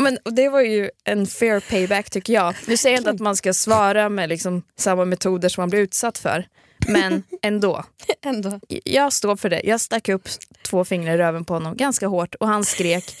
Men 0.00 0.18
det 0.24 0.48
var 0.48 0.60
ju 0.60 0.90
en 1.04 1.26
fair 1.26 1.60
payback 1.60 2.10
tycker 2.10 2.32
jag. 2.32 2.54
Nu 2.66 2.76
säger 2.76 2.96
jag 2.96 3.00
inte 3.00 3.10
att 3.10 3.20
man 3.20 3.36
ska 3.36 3.54
svara 3.54 4.08
med 4.08 4.28
liksom 4.28 4.62
samma 4.78 5.04
metoder 5.04 5.48
som 5.48 5.62
man 5.62 5.70
blir 5.70 5.80
utsatt 5.80 6.18
för. 6.18 6.46
Men 6.86 7.22
ändå. 7.42 7.84
Ändå. 8.24 8.60
Jag 8.84 9.12
står 9.12 9.36
för 9.36 9.50
det. 9.50 9.60
Jag 9.64 9.80
stack 9.80 10.08
upp 10.08 10.28
två 10.62 10.84
fingrar 10.84 11.14
i 11.14 11.16
röven 11.16 11.44
på 11.44 11.54
honom 11.54 11.76
ganska 11.76 12.06
hårt 12.06 12.34
och 12.34 12.48
han 12.48 12.64
skrek. 12.64 13.16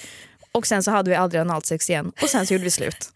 Och 0.52 0.66
sen 0.66 0.82
så 0.82 0.90
hade 0.90 1.10
vi 1.10 1.16
aldrig 1.16 1.40
analsex 1.40 1.90
igen 1.90 2.12
och 2.22 2.28
sen 2.28 2.46
så 2.46 2.54
gjorde 2.54 2.64
vi 2.64 2.70
slut. 2.70 3.12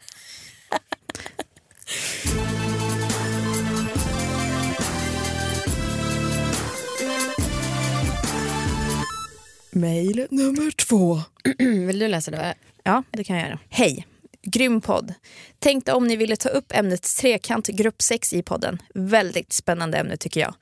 Mail 9.70 10.26
nummer 10.30 10.70
två. 10.70 11.20
Vill 11.58 11.98
du 11.98 12.08
läsa 12.08 12.30
det? 12.30 12.54
Ja, 12.82 13.02
det 13.10 13.24
kan 13.24 13.36
jag 13.36 13.46
göra. 13.46 13.58
Hej! 13.68 14.06
Grym 14.46 14.80
podd. 14.80 15.14
Tänkte 15.58 15.92
om 15.92 16.06
ni 16.06 16.16
ville 16.16 16.36
ta 16.36 16.48
upp 16.48 16.72
ämnet 16.74 17.16
trekant 17.16 17.66
gruppsex 17.66 18.32
i 18.32 18.42
podden. 18.42 18.82
Väldigt 18.94 19.52
spännande 19.52 19.98
ämne 19.98 20.16
tycker 20.16 20.40
jag. 20.40 20.54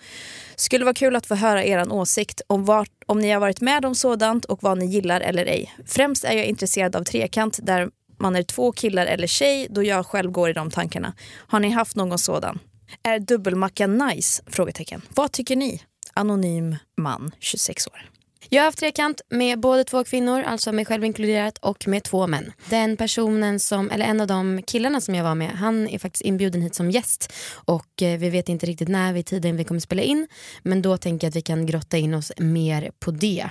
Skulle 0.56 0.84
vara 0.84 0.94
kul 0.94 1.16
att 1.16 1.26
få 1.26 1.34
höra 1.34 1.64
er 1.64 1.92
åsikt 1.92 2.40
om, 2.46 2.64
vart, 2.64 2.90
om 3.06 3.18
ni 3.20 3.30
har 3.30 3.40
varit 3.40 3.60
med 3.60 3.84
om 3.84 3.94
sådant 3.94 4.44
och 4.44 4.62
vad 4.62 4.78
ni 4.78 4.86
gillar 4.86 5.20
eller 5.20 5.46
ej. 5.46 5.74
Främst 5.86 6.24
är 6.24 6.32
jag 6.32 6.46
intresserad 6.46 6.96
av 6.96 7.04
trekant 7.04 7.58
där 7.62 7.90
man 8.18 8.36
är 8.36 8.42
två 8.42 8.72
killar 8.72 9.06
eller 9.06 9.26
tjej 9.26 9.66
då 9.70 9.82
jag 9.82 10.06
själv 10.06 10.30
går 10.30 10.50
i 10.50 10.52
de 10.52 10.70
tankarna. 10.70 11.14
Har 11.36 11.60
ni 11.60 11.70
haft 11.70 11.96
någon 11.96 12.18
sådan? 12.18 12.58
Är 13.02 13.18
dubbelmacka 13.18 13.86
nice? 13.86 14.42
Frågetecken. 14.46 15.02
Vad 15.14 15.32
tycker 15.32 15.56
ni? 15.56 15.82
Anonym 16.14 16.76
man, 16.96 17.30
26 17.40 17.86
år. 17.86 18.13
Jag 18.48 18.62
har 18.62 18.64
haft 18.64 18.78
trekant 18.78 19.20
med 19.30 19.60
både 19.60 19.84
två 19.84 20.04
kvinnor, 20.04 20.42
alltså 20.42 20.72
mig 20.72 20.84
själv 20.84 21.04
inkluderat, 21.04 21.58
och 21.58 21.88
med 21.88 22.04
två 22.04 22.26
män. 22.26 22.52
Den 22.70 22.96
personen 22.96 23.60
som, 23.60 23.90
eller 23.90 24.04
en 24.04 24.20
av 24.20 24.26
de 24.26 24.62
killarna 24.62 25.00
som 25.00 25.14
jag 25.14 25.24
var 25.24 25.34
med, 25.34 25.50
han 25.50 25.88
är 25.88 25.98
faktiskt 25.98 26.24
inbjuden 26.24 26.62
hit 26.62 26.74
som 26.74 26.90
gäst. 26.90 27.32
Och 27.54 28.02
eh, 28.02 28.18
vi 28.18 28.30
vet 28.30 28.48
inte 28.48 28.66
riktigt 28.66 28.88
när 28.88 29.12
vid 29.12 29.26
tiden 29.26 29.56
vi 29.56 29.64
kommer 29.64 29.80
spela 29.80 30.02
in. 30.02 30.28
Men 30.62 30.82
då 30.82 30.96
tänker 30.96 31.26
jag 31.26 31.30
att 31.30 31.36
vi 31.36 31.42
kan 31.42 31.66
grotta 31.66 31.96
in 31.96 32.14
oss 32.14 32.32
mer 32.36 32.90
på 32.98 33.10
det. 33.10 33.48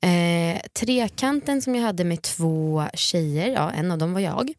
Eh, 0.00 0.60
trekanten 0.72 1.62
som 1.62 1.74
jag 1.74 1.82
hade 1.82 2.04
med 2.04 2.22
två 2.22 2.84
tjejer, 2.94 3.48
ja 3.48 3.70
en 3.70 3.90
av 3.90 3.98
dem 3.98 4.12
var 4.12 4.20
jag. 4.20 4.52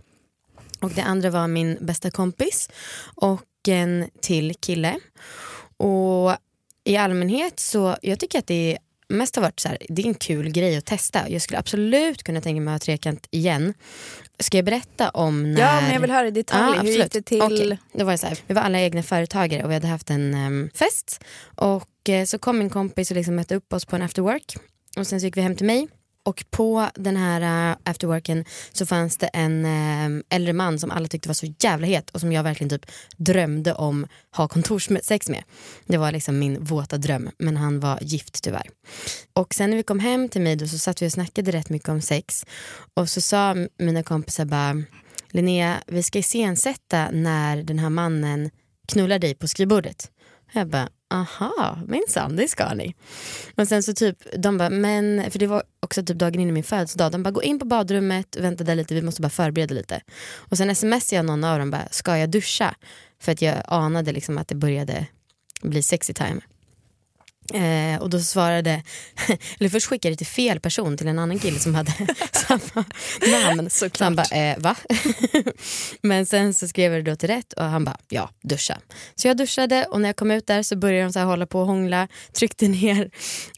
Och 0.81 0.91
det 0.91 1.01
andra 1.01 1.29
var 1.29 1.47
min 1.47 1.77
bästa 1.81 2.11
kompis 2.11 2.69
och 3.15 3.43
en 3.67 4.09
till 4.21 4.53
kille. 4.59 4.99
Och 5.77 6.35
i 6.83 6.97
allmänhet 6.97 7.59
så, 7.59 7.97
jag 8.01 8.19
tycker 8.19 8.39
att 8.39 8.47
det 8.47 8.73
är 8.73 8.77
mest 9.09 9.35
har 9.35 9.43
varit 9.43 9.59
så 9.59 9.67
här, 9.69 9.77
det 9.89 10.01
är 10.01 10.05
en 10.05 10.13
kul 10.13 10.51
grej 10.51 10.77
att 10.77 10.85
testa. 10.85 11.29
Jag 11.29 11.41
skulle 11.41 11.59
absolut 11.59 12.23
kunna 12.23 12.41
tänka 12.41 12.61
mig 12.61 12.73
att 12.75 12.81
ha 12.81 12.85
trekant 12.85 13.27
igen. 13.31 13.73
Ska 14.39 14.57
jag 14.57 14.65
berätta 14.65 15.09
om 15.09 15.53
när... 15.53 15.61
Ja, 15.61 15.81
men 15.81 15.93
jag 15.93 15.99
vill 15.99 16.11
höra 16.11 16.27
i 16.27 16.31
detalj. 16.31 16.75
Ja, 16.77 16.81
Hur 16.81 16.91
gick 16.91 17.11
det 17.11 17.21
till? 17.21 17.41
Okej, 17.41 17.77
Då 17.93 18.05
var 18.05 18.17
så 18.17 18.27
här, 18.27 18.37
vi 18.47 18.53
var 18.53 18.61
alla 18.61 18.79
egna 18.79 19.03
företagare 19.03 19.63
och 19.63 19.69
vi 19.69 19.73
hade 19.73 19.87
haft 19.87 20.09
en 20.09 20.33
em, 20.33 20.69
fest. 20.75 21.23
Och 21.55 22.09
eh, 22.09 22.25
så 22.25 22.37
kom 22.39 22.59
min 22.59 22.69
kompis 22.69 23.11
och 23.11 23.17
liksom 23.17 23.35
mötte 23.35 23.55
upp 23.55 23.73
oss 23.73 23.85
på 23.85 23.95
en 23.95 24.01
after 24.01 24.21
work. 24.21 24.55
och 24.97 25.07
sen 25.07 25.19
så 25.19 25.25
gick 25.25 25.37
vi 25.37 25.41
hem 25.41 25.55
till 25.55 25.65
mig. 25.65 25.87
Och 26.25 26.45
på 26.49 26.89
den 26.95 27.17
här 27.17 27.71
eh, 27.71 27.77
afterworken 27.83 28.45
så 28.71 28.85
fanns 28.85 29.17
det 29.17 29.27
en 29.27 29.65
eh, 29.65 30.23
äldre 30.29 30.53
man 30.53 30.79
som 30.79 30.91
alla 30.91 31.07
tyckte 31.07 31.29
var 31.29 31.33
så 31.33 31.53
jävla 31.59 31.87
het 31.87 32.09
och 32.09 32.19
som 32.19 32.31
jag 32.31 32.43
verkligen 32.43 32.69
typ 32.69 32.91
drömde 33.17 33.73
om 33.73 34.07
ha 34.35 34.47
kontorssex 34.47 35.29
med. 35.29 35.43
Det 35.85 35.97
var 35.97 36.11
liksom 36.11 36.39
min 36.39 36.63
våta 36.63 36.97
dröm 36.97 37.29
men 37.37 37.57
han 37.57 37.79
var 37.79 37.99
gift 38.01 38.43
tyvärr. 38.43 38.69
Och 39.33 39.53
sen 39.53 39.69
när 39.69 39.77
vi 39.77 39.83
kom 39.83 39.99
hem 39.99 40.29
till 40.29 40.41
mig 40.41 40.55
då 40.55 40.67
så 40.67 40.77
satt 40.77 41.01
vi 41.01 41.07
och 41.07 41.11
snackade 41.11 41.51
rätt 41.51 41.69
mycket 41.69 41.89
om 41.89 42.01
sex 42.01 42.45
och 42.93 43.09
så 43.09 43.21
sa 43.21 43.55
mina 43.77 44.03
kompisar 44.03 44.45
bara 44.45 44.83
Linnea 45.31 45.83
vi 45.87 46.03
ska 46.03 46.19
iscensätta 46.19 47.11
när 47.11 47.63
den 47.63 47.79
här 47.79 47.89
mannen 47.89 48.49
knullar 48.87 49.19
dig 49.19 49.35
på 49.35 49.47
skrivbordet. 49.47 50.11
Jag 50.53 50.69
bara 50.69 50.89
aha, 51.09 51.79
minsann 51.87 52.35
det 52.35 52.47
ska 52.47 52.73
ni. 52.73 52.95
Och 53.55 53.67
sen 53.67 53.83
så 53.83 53.93
typ, 53.93 54.17
de 54.37 54.57
bara, 54.57 54.69
men, 54.69 55.31
för 55.31 55.39
det 55.39 55.47
var 55.47 55.63
också 55.79 56.05
typ 56.05 56.17
dagen 56.17 56.39
innan 56.39 56.53
min 56.53 56.63
födelsedag, 56.63 57.11
de 57.11 57.23
bara 57.23 57.31
gå 57.31 57.43
in 57.43 57.59
på 57.59 57.65
badrummet, 57.65 58.35
vänta 58.39 58.63
där 58.63 58.75
lite, 58.75 58.93
vi 58.93 59.01
måste 59.01 59.21
bara 59.21 59.29
förbereda 59.29 59.73
lite. 59.75 60.01
Och 60.35 60.57
sen 60.57 60.75
smsade 60.75 61.15
jag 61.15 61.25
någon 61.25 61.43
av 61.43 61.59
dem, 61.59 61.71
bara, 61.71 61.87
ska 61.91 62.17
jag 62.17 62.29
duscha? 62.29 62.75
För 63.21 63.31
att 63.31 63.41
jag 63.41 63.63
anade 63.67 64.11
liksom 64.11 64.37
att 64.37 64.47
det 64.47 64.55
började 64.55 65.05
bli 65.61 65.81
sexy 65.81 66.13
time. 66.13 66.41
Eh, 67.53 68.01
och 68.01 68.09
då 68.09 68.19
svarade, 68.19 68.83
eller 69.59 69.69
först 69.69 69.87
skickade 69.87 70.11
jag 70.11 70.17
till 70.17 70.27
fel 70.27 70.59
person, 70.59 70.97
till 70.97 71.07
en 71.07 71.19
annan 71.19 71.39
kille 71.39 71.59
som 71.59 71.75
hade 71.75 71.91
samma 72.31 72.85
namn. 73.31 73.69
Så 73.69 73.89
han 73.99 74.15
bara, 74.15 74.37
eh, 74.37 74.59
va? 74.59 74.75
Men 76.01 76.25
sen 76.25 76.53
så 76.53 76.67
skrev 76.67 76.93
jag 76.93 77.05
det 77.05 77.11
då 77.11 77.15
till 77.15 77.29
rätt 77.29 77.53
och 77.53 77.63
han 77.63 77.85
bara, 77.85 77.97
ja 78.09 78.29
duscha. 78.41 78.77
Så 79.15 79.27
jag 79.27 79.37
duschade 79.37 79.85
och 79.85 80.01
när 80.01 80.09
jag 80.09 80.15
kom 80.15 80.31
ut 80.31 80.47
där 80.47 80.63
så 80.63 80.75
började 80.75 81.03
de 81.03 81.13
så 81.13 81.19
här 81.19 81.25
hålla 81.25 81.45
på 81.45 81.59
och 81.59 81.67
hångla, 81.67 82.07
tryckte 82.33 82.67
ner 82.67 83.09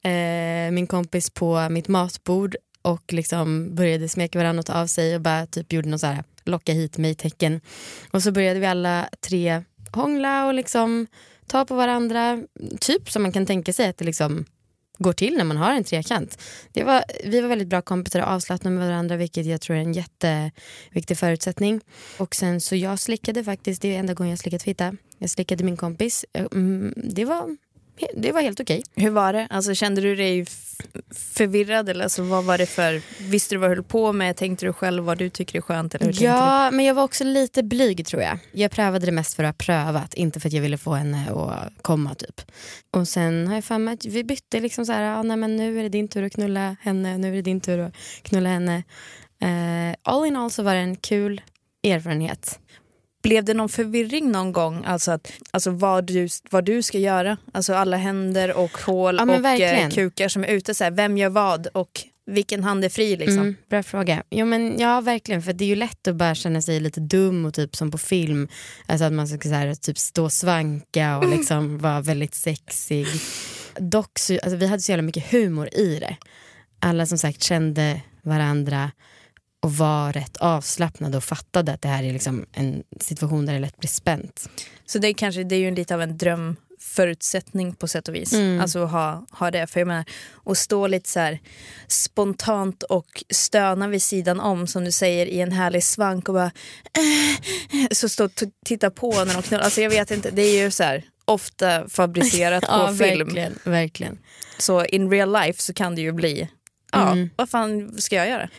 eh, 0.04 0.72
min 0.72 0.88
kompis 0.88 1.30
på 1.30 1.70
mitt 1.70 1.88
matbord 1.88 2.56
och 2.82 3.14
liksom 3.14 3.76
började 3.76 4.10
smeka 4.10 4.40
varandra 4.40 4.60
och 4.60 4.66
ta 4.66 4.74
av 4.74 4.88
sig 4.88 5.16
och 5.16 5.22
bara 5.22 5.46
typ 5.46 5.74
gjorde 5.74 5.90
någon 5.90 6.00
så 6.00 6.08
här 6.08 6.24
locka 6.46 6.74
hit 6.74 6.98
mig 6.98 7.16
tecken. 7.16 7.62
Och 8.12 8.24
så 8.24 8.32
började 8.32 8.60
vi 8.60 8.66
alla 8.66 9.10
tre 9.28 9.64
hångla 9.92 10.46
och 10.46 10.54
liksom 10.54 11.08
ta 11.52 11.66
på 11.66 11.76
varandra. 11.76 12.44
Typ 12.80 13.10
som 13.10 13.22
man 13.22 13.32
kan 13.32 13.46
tänka 13.46 13.74
sig 13.74 13.90
att 13.90 13.98
det 13.98 14.06
liksom 14.06 14.46
går 14.98 15.14
till 15.14 15.38
när 15.38 15.44
man 15.44 15.58
har 15.58 15.74
en 15.74 15.84
trekant. 15.84 16.42
Det 16.72 16.84
var, 16.84 17.04
vi 17.26 17.42
var 17.42 17.50
väldigt 17.50 17.68
bra 17.68 17.82
kompisar 17.82 18.22
och 18.22 18.28
avslappnade 18.28 18.76
med 18.76 18.88
varandra 18.88 19.16
vilket 19.16 19.46
jag 19.46 19.62
tror 19.62 19.78
är 19.78 19.82
en 19.82 19.94
jätteviktig 19.94 21.18
förutsättning. 21.18 21.82
Och 22.18 22.36
sen 22.36 22.62
så 22.62 22.76
jag 22.76 23.00
slickade 23.00 23.44
faktiskt, 23.44 23.82
det 23.82 23.96
är 23.96 24.00
enda 24.00 24.14
gången 24.14 24.30
jag 24.30 24.40
slickat 24.40 24.64
fitta. 24.64 24.96
Jag 25.18 25.30
slickade 25.30 25.64
min 25.64 25.78
kompis. 25.78 26.26
Eh, 26.34 26.46
mm, 26.52 26.94
det 26.96 27.26
var 27.26 27.58
det 28.14 28.32
var 28.32 28.42
helt 28.42 28.60
okej. 28.60 28.84
Hur 28.96 29.10
var 29.10 29.34
det? 29.34 29.48
Alltså, 29.50 29.76
kände 29.76 30.02
du 30.02 30.16
dig 30.16 30.46
förvirrad? 31.34 31.90
Eller 31.90 32.04
alltså, 32.04 32.24
vad 32.24 32.44
var 32.44 32.58
det 32.58 32.66
för, 32.66 33.02
visste 33.30 33.56
du 33.56 33.60
vad 33.60 33.70
du 33.70 33.76
höll 33.76 33.84
på 33.84 34.14
med? 34.14 34.38
Tänkte 34.38 34.66
du 34.66 34.74
själv 34.74 35.04
vad 35.04 35.18
du 35.18 35.30
tycker 35.30 35.58
är 35.58 35.62
skönt? 35.62 35.96
Eller 35.96 36.06
hur 36.06 36.24
ja, 36.24 36.72
men 36.72 36.86
jag 36.86 36.94
var 36.94 37.04
också 37.04 37.24
lite 37.24 37.64
blyg 37.64 38.06
tror 38.06 38.22
jag. 38.22 38.40
Jag 38.52 38.72
prövade 38.72 39.06
det 39.06 39.12
mest 39.12 39.34
för 39.34 39.44
att 39.44 39.48
ha 39.48 39.66
prövat, 39.66 40.14
inte 40.14 40.40
för 40.40 40.50
att 40.50 40.54
jag 40.54 40.62
ville 40.62 40.78
få 40.78 40.94
henne 40.94 41.32
att 41.32 41.84
komma 41.84 42.16
typ. 42.16 42.42
Och 42.92 43.08
sen 43.08 43.48
har 43.48 43.56
jag 43.56 43.64
för 43.64 43.78
mig 43.78 43.94
att 43.94 44.06
vi 44.06 44.24
bytte 44.24 44.60
liksom 44.60 44.86
så 44.86 44.92
här, 44.92 45.20
ah, 45.20 45.24
nej, 45.24 45.38
men 45.38 45.58
nu 45.58 45.80
är 45.80 45.84
det 45.84 45.90
din 45.90 46.08
tur 46.08 46.24
att 46.24 46.34
knulla 46.34 46.76
henne, 46.82 47.18
nu 47.18 47.28
är 47.28 47.36
det 47.36 47.42
din 47.42 47.62
tur 47.62 47.80
att 47.80 47.96
knulla 48.22 48.50
henne. 48.50 48.84
Uh, 49.44 49.96
all 50.04 50.26
in 50.26 50.36
all 50.36 50.52
så 50.52 50.64
var 50.64 50.74
det 50.74 50.80
en 50.80 50.96
kul 50.96 51.42
erfarenhet. 51.84 52.60
Blev 53.22 53.44
det 53.44 53.54
någon 53.54 53.70
förvirring 53.70 54.32
någon 54.32 54.52
gång, 54.52 54.84
alltså, 54.86 55.12
att, 55.12 55.32
alltså 55.52 55.72
vad, 55.72 56.06
du, 56.06 56.28
vad 56.50 56.66
du 56.66 56.82
ska 56.82 56.98
göra? 56.98 57.38
Alltså 57.52 57.74
alla 57.74 57.98
händer 57.98 58.54
och 58.54 58.78
hål 58.78 59.16
ja, 59.18 59.24
och 59.24 59.30
eh, 59.30 59.40
verkligen. 59.42 59.92
kukar 59.92 60.28
som 60.28 60.44
är 60.44 60.48
ute, 60.48 60.74
så 60.74 60.84
här, 60.84 60.92
vem 60.92 61.18
gör 61.18 61.30
vad 61.30 61.68
och 61.68 62.06
vilken 62.26 62.64
hand 62.64 62.86
är 62.86 62.90
fri? 62.90 63.16
Liksom? 63.16 63.40
Mm, 63.40 63.56
bra 63.70 63.84
fråga. 63.84 64.24
Jo, 64.30 64.46
men, 64.46 64.80
ja 64.80 65.02
verkligen, 65.02 65.42
för 65.42 65.54
det 65.54 65.66
är 65.66 65.68
ju 65.68 65.76
lätt 65.76 66.08
att 66.08 66.16
bara 66.16 66.36
känna 66.36 66.62
sig 66.62 66.80
lite 66.80 67.00
dum 67.00 67.46
och 67.46 67.54
typ 67.54 67.76
som 67.76 67.92
på 67.92 67.98
film. 67.98 68.48
Alltså 68.86 69.06
att 69.06 69.14
man 69.14 69.28
ska 69.28 69.50
så 69.50 69.50
här, 69.50 69.76
typ 69.76 69.98
stå 69.98 70.24
och 70.24 70.34
svanka 70.34 71.18
och 71.18 71.30
liksom 71.38 71.78
vara 71.78 72.02
väldigt 72.02 72.36
sexig. 72.36 73.08
Dock 73.78 74.20
så, 74.20 74.34
alltså, 74.34 74.56
vi 74.56 74.68
hade 74.68 74.82
så 74.82 74.92
jävla 74.92 75.04
mycket 75.04 75.32
humor 75.32 75.70
i 75.74 76.00
det. 76.00 76.18
Alla 76.80 77.06
som 77.06 77.18
sagt 77.18 77.44
kände 77.44 78.02
varandra 78.22 78.92
och 79.62 79.74
var 79.74 80.14
rätt 80.14 80.38
avslappnad 80.38 81.16
och 81.16 81.24
fattade 81.24 81.74
att 81.74 81.82
det 81.82 81.88
här 81.88 82.04
är 82.04 82.14
liksom 82.14 82.46
en 82.52 82.84
situation 83.00 83.46
där 83.46 83.54
det 83.54 83.60
lätt 83.60 83.78
blir 83.78 83.90
spänt. 83.90 84.50
Så 84.86 85.00
det 85.00 85.08
är, 85.08 85.14
kanske, 85.14 85.44
det 85.44 85.56
är 85.56 85.60
ju 85.60 85.72
lite 85.72 85.96
av 85.96 86.02
en 86.02 86.18
drömförutsättning 86.18 87.76
på 87.76 87.88
sätt 87.88 88.08
och 88.08 88.16
vis. 88.16 88.34
Mm. 88.34 88.62
Alltså 88.62 88.86
ha, 88.86 89.26
ha 89.32 89.52
det. 89.52 89.68
För 89.68 89.80
jag 89.80 89.88
menar, 89.88 90.06
att 90.46 90.58
stå 90.58 90.88
lite 90.88 91.10
så 91.10 91.20
här 91.20 91.40
spontant 91.88 92.84
och 92.84 93.24
stöna 93.30 93.88
vid 93.88 94.02
sidan 94.02 94.40
om 94.40 94.68
som 94.68 94.86
du 94.86 94.92
säger 94.92 95.26
i 95.26 95.42
en 95.42 95.52
härlig 95.52 95.84
svank 95.84 96.30
och 96.30 96.34
bara 96.34 96.52
äh, 96.98 97.88
så 97.92 98.10
stå 98.10 98.26
och 98.26 98.32
titta 98.66 98.92
på 98.92 99.26
när 99.26 99.34
de 99.34 99.42
knullar. 99.42 99.64
Alltså 99.64 99.82
jag 99.82 99.90
vet 99.90 100.12
inte, 100.12 100.32
det 100.32 100.42
är 100.42 100.64
ju 100.64 100.72
så 100.72 100.84
här 100.84 101.04
ofta 101.26 101.90
fabricerat 101.90 102.64
på 102.68 102.72
ja, 102.72 102.88
film. 102.88 103.28
Verkligen, 103.28 103.60
verkligen. 103.64 104.18
Så 104.58 104.86
in 104.86 105.12
real 105.12 105.32
life 105.32 105.62
så 105.62 105.74
kan 105.74 105.96
det 105.96 106.02
ju 106.02 106.12
bli, 106.12 106.50
ja 106.92 107.12
mm. 107.12 107.30
vad 107.36 107.50
fan 107.50 108.02
ska 108.02 108.16
jag 108.16 108.30
göra? 108.30 108.50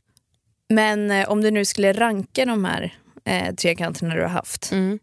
Men 0.74 1.10
eh, 1.10 1.28
om 1.28 1.42
du 1.42 1.50
nu 1.50 1.64
skulle 1.64 1.92
ranka 1.92 2.44
de 2.44 2.64
här 2.64 2.94
eh, 3.24 3.54
trekanterna 3.54 4.14
du 4.14 4.22
har 4.22 4.28
haft. 4.28 4.72
Mm. 4.72 4.98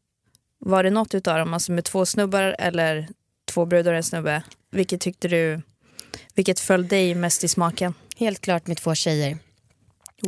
Var 0.60 0.84
det 0.84 0.90
något 0.90 1.14
utav 1.14 1.38
dem, 1.38 1.54
alltså 1.54 1.72
med 1.72 1.86
två 1.86 2.06
snubbar 2.06 2.56
eller 2.60 3.08
två 3.52 3.66
brudar 3.66 3.92
och 3.92 3.98
en 3.98 4.04
snubbe? 4.04 4.44
Vilket 4.72 5.02
tyckte 5.02 5.28
du, 5.28 5.62
vilket 6.36 6.60
föll 6.60 6.88
dig 6.88 7.16
mest 7.16 7.44
i 7.44 7.48
smaken? 7.48 7.94
Helt 8.18 8.42
klart 8.42 8.68
med 8.68 8.78
två 8.78 8.96
tjejer. 8.96 9.38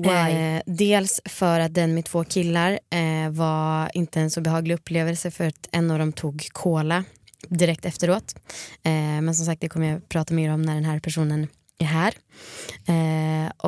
Eh, 0.05 0.61
dels 0.65 1.21
för 1.25 1.59
att 1.59 1.73
den 1.73 1.93
med 1.93 2.05
två 2.05 2.23
killar 2.23 2.79
eh, 2.89 3.29
var 3.31 3.91
inte 3.93 4.19
en 4.19 4.31
så 4.31 4.41
behaglig 4.41 4.75
upplevelse 4.75 5.31
för 5.31 5.47
att 5.47 5.69
en 5.71 5.91
av 5.91 5.99
dem 5.99 6.13
tog 6.13 6.47
cola 6.51 7.03
direkt 7.47 7.85
efteråt. 7.85 8.35
Eh, 8.83 8.91
men 8.91 9.35
som 9.35 9.45
sagt 9.45 9.61
det 9.61 9.69
kommer 9.69 9.91
jag 9.91 10.09
prata 10.09 10.33
mer 10.33 10.53
om 10.53 10.61
när 10.61 10.75
den 10.75 10.85
här 10.85 10.99
personen 10.99 11.47
är 11.77 11.85
här. 11.85 12.13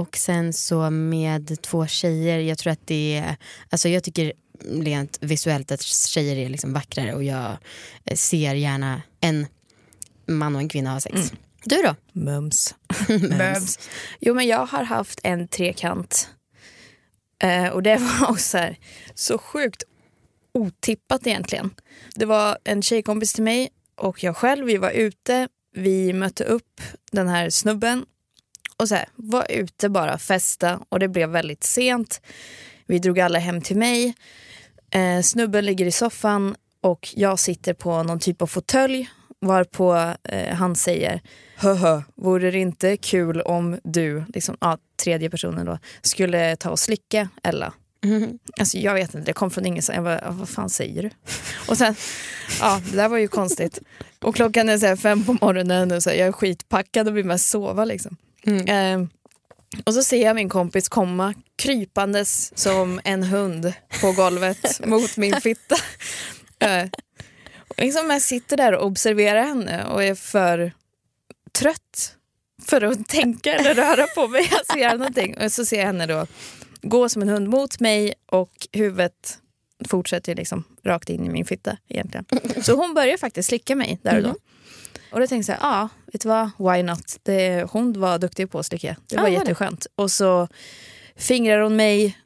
Och 0.04 0.18
sen 0.18 0.54
så 0.54 0.90
med 0.90 1.62
två 1.62 1.88
tjejer, 1.88 2.40
jag 2.40 2.58
tror 2.58 2.74
att 2.74 2.88
det 2.88 3.18
är, 3.18 3.36
alltså 3.70 3.90
jag 3.90 4.04
tycker 4.04 4.34
rent 4.64 5.18
visuellt 5.22 5.72
att 5.72 5.82
tjejer 5.82 6.36
är 6.36 6.50
liksom 6.50 6.74
vackrare 6.74 7.14
och 7.14 7.24
jag 7.24 7.58
eh, 8.06 8.16
ser 8.16 8.56
gärna 8.56 9.02
en 9.20 9.48
man 10.26 10.56
och 10.56 10.62
en 10.62 10.70
kvinna 10.70 10.92
ha 10.92 11.00
sex. 11.00 11.16
Mm. 11.16 11.28
Du 11.64 11.82
då? 11.82 11.96
Mums. 12.12 12.76
Mums. 13.10 13.80
Jo 14.20 14.34
men 14.34 14.48
jag 14.48 14.66
har 14.66 14.84
haft 14.84 15.20
en 15.24 15.48
trekant 15.48 16.30
eh, 17.44 17.68
och 17.68 17.84
det 17.84 17.98
var 18.20 18.30
också 18.32 18.58
här, 18.58 18.78
så 19.16 19.38
sjukt 19.38 19.84
otippat 20.52 21.28
egentligen. 21.28 21.70
Det 22.16 22.26
var 22.26 22.58
en 22.64 22.82
tjejkompis 22.82 23.34
till 23.34 23.44
mig 23.44 23.70
och 23.96 24.24
jag 24.24 24.38
själv, 24.38 24.66
vi 24.66 24.78
var 24.78 24.92
ute 24.92 25.48
vi 25.76 26.14
mötte 26.14 26.44
upp 26.44 26.82
den 27.12 27.28
här 27.28 27.50
snubben 27.50 28.06
och 28.84 28.90
så 28.90 28.96
här, 28.96 29.10
var 29.16 29.46
ute 29.50 29.90
bara, 29.90 30.18
festa 30.18 30.80
och 30.90 31.00
det 31.00 31.08
blev 31.08 31.30
väldigt 31.30 31.64
sent. 31.64 32.22
Vi 32.86 33.00
drog 33.00 33.20
alla 33.20 33.40
hem 33.40 33.62
till 33.62 33.78
mig. 33.78 34.14
Eh, 34.92 35.22
snubben 35.22 35.66
ligger 35.66 35.86
i 35.86 35.92
soffan 35.92 36.56
och 36.82 37.10
jag 37.16 37.40
sitter 37.40 37.74
på 37.74 38.04
någon 38.04 38.20
typ 38.20 38.42
av 38.42 38.48
fåtölj 38.48 39.10
varpå 39.42 40.14
eh, 40.24 40.56
han 40.56 40.76
säger 40.76 41.22
Höhö, 41.56 42.02
vore 42.16 42.52
det 42.52 42.60
inte 42.60 42.98
kul 42.98 43.42
om 43.42 43.80
du, 43.84 44.24
liksom, 44.34 44.58
ja, 44.62 44.78
tredje 45.04 45.30
personen 45.30 45.66
då, 45.66 45.80
skulle 46.02 46.56
ta 46.56 46.70
och 46.70 46.80
slicka 46.80 47.30
Ella? 47.44 47.74
Mm. 48.04 48.40
Alltså, 48.60 48.78
jag 48.78 48.94
vet 48.94 49.16
inte, 49.16 49.26
det 49.26 49.34
kom 49.34 49.52
från 49.52 49.66
ingenstans. 49.66 49.96
Jag 49.96 50.04
bara, 50.04 50.32
vad 50.32 50.50
fan 50.50 50.70
säger 50.70 51.04
du? 51.04 51.10
Och 51.68 51.78
sen, 51.78 51.96
ja 52.60 52.82
det 52.92 52.98
där 52.98 53.10
var 53.10 53.18
ju 53.18 53.28
konstigt. 53.28 53.80
Och 54.22 54.36
klockan 54.36 54.70
är 54.70 54.78
så 54.78 54.98
fem 54.98 55.24
på 55.24 55.34
morgonen 55.42 55.92
och 55.92 56.04
så 56.04 56.10
här, 56.10 56.18
jag 56.18 56.28
är 56.28 56.32
skitpackad 56.32 57.08
och 57.08 57.18
vill 57.18 57.26
mest 57.26 57.50
sova 57.50 57.86
liksom. 57.86 58.18
Mm. 58.46 58.68
Eh, 58.68 59.08
och 59.84 59.94
så 59.94 60.04
ser 60.04 60.26
jag 60.26 60.36
min 60.36 60.50
kompis 60.50 60.90
komma 60.90 61.34
krypandes 61.56 62.58
som 62.58 63.02
en 63.04 63.24
hund 63.24 63.74
på 64.02 64.12
golvet 64.12 64.86
mot 64.86 65.18
min 65.18 65.42
fitta. 65.42 65.76
Eh, 66.60 66.88
och 67.68 67.80
liksom 67.80 68.10
jag 68.10 68.22
sitter 68.22 68.58
där 68.58 68.74
och 68.74 68.86
observerar 68.86 69.44
henne 69.44 69.86
och 69.86 70.04
är 70.04 70.16
för 70.16 70.72
trött 71.52 72.16
för 72.62 72.82
att 72.82 73.08
tänka 73.08 73.54
eller 73.54 73.74
röra 73.74 74.08
på 74.08 74.28
mig. 74.28 74.48
Jag 74.52 74.66
ser 74.66 74.98
någonting 74.98 75.38
och 75.38 75.52
så 75.52 75.66
ser 75.66 75.78
jag 75.78 75.86
henne 75.86 76.06
då 76.06 76.28
gå 76.84 77.10
som 77.10 77.22
en 77.22 77.30
hund 77.30 77.50
mot 77.50 77.80
mig 77.80 78.14
och 78.26 78.68
huvudet 78.72 79.40
fortsätter 79.88 80.36
liksom 80.36 80.64
rakt 80.84 81.10
in 81.10 81.26
i 81.26 81.30
min 81.30 81.46
fitta 81.46 81.78
egentligen. 81.88 82.26
Så 82.64 82.76
hon 82.76 82.94
börjar 82.94 83.18
faktiskt 83.18 83.50
slicka 83.50 83.76
mig 83.76 84.00
där 84.02 84.16
och 84.16 84.24
då. 84.24 84.30
Mm. 84.30 84.40
Och 85.14 85.20
då 85.20 85.28
tänkte 85.28 85.52
jag, 85.52 85.60
ja, 85.62 85.82
ah, 85.82 85.90
vet 86.14 86.22
du 86.22 86.30
vad, 86.30 86.50
why 86.58 86.84
not? 86.84 87.20
Det, 87.24 87.72
hon 87.72 88.00
var 88.00 88.20
duktig 88.20 88.52
på 88.52 88.60
att 88.60 88.66
slicka. 88.66 88.96
Det 89.08 89.18
var 89.18 89.24
ah, 89.24 89.30
jätteskönt. 89.30 89.88
Och 89.96 90.12
så 90.12 90.48
fingrar 91.16 91.60
hon 91.60 91.76
mig 91.76 92.18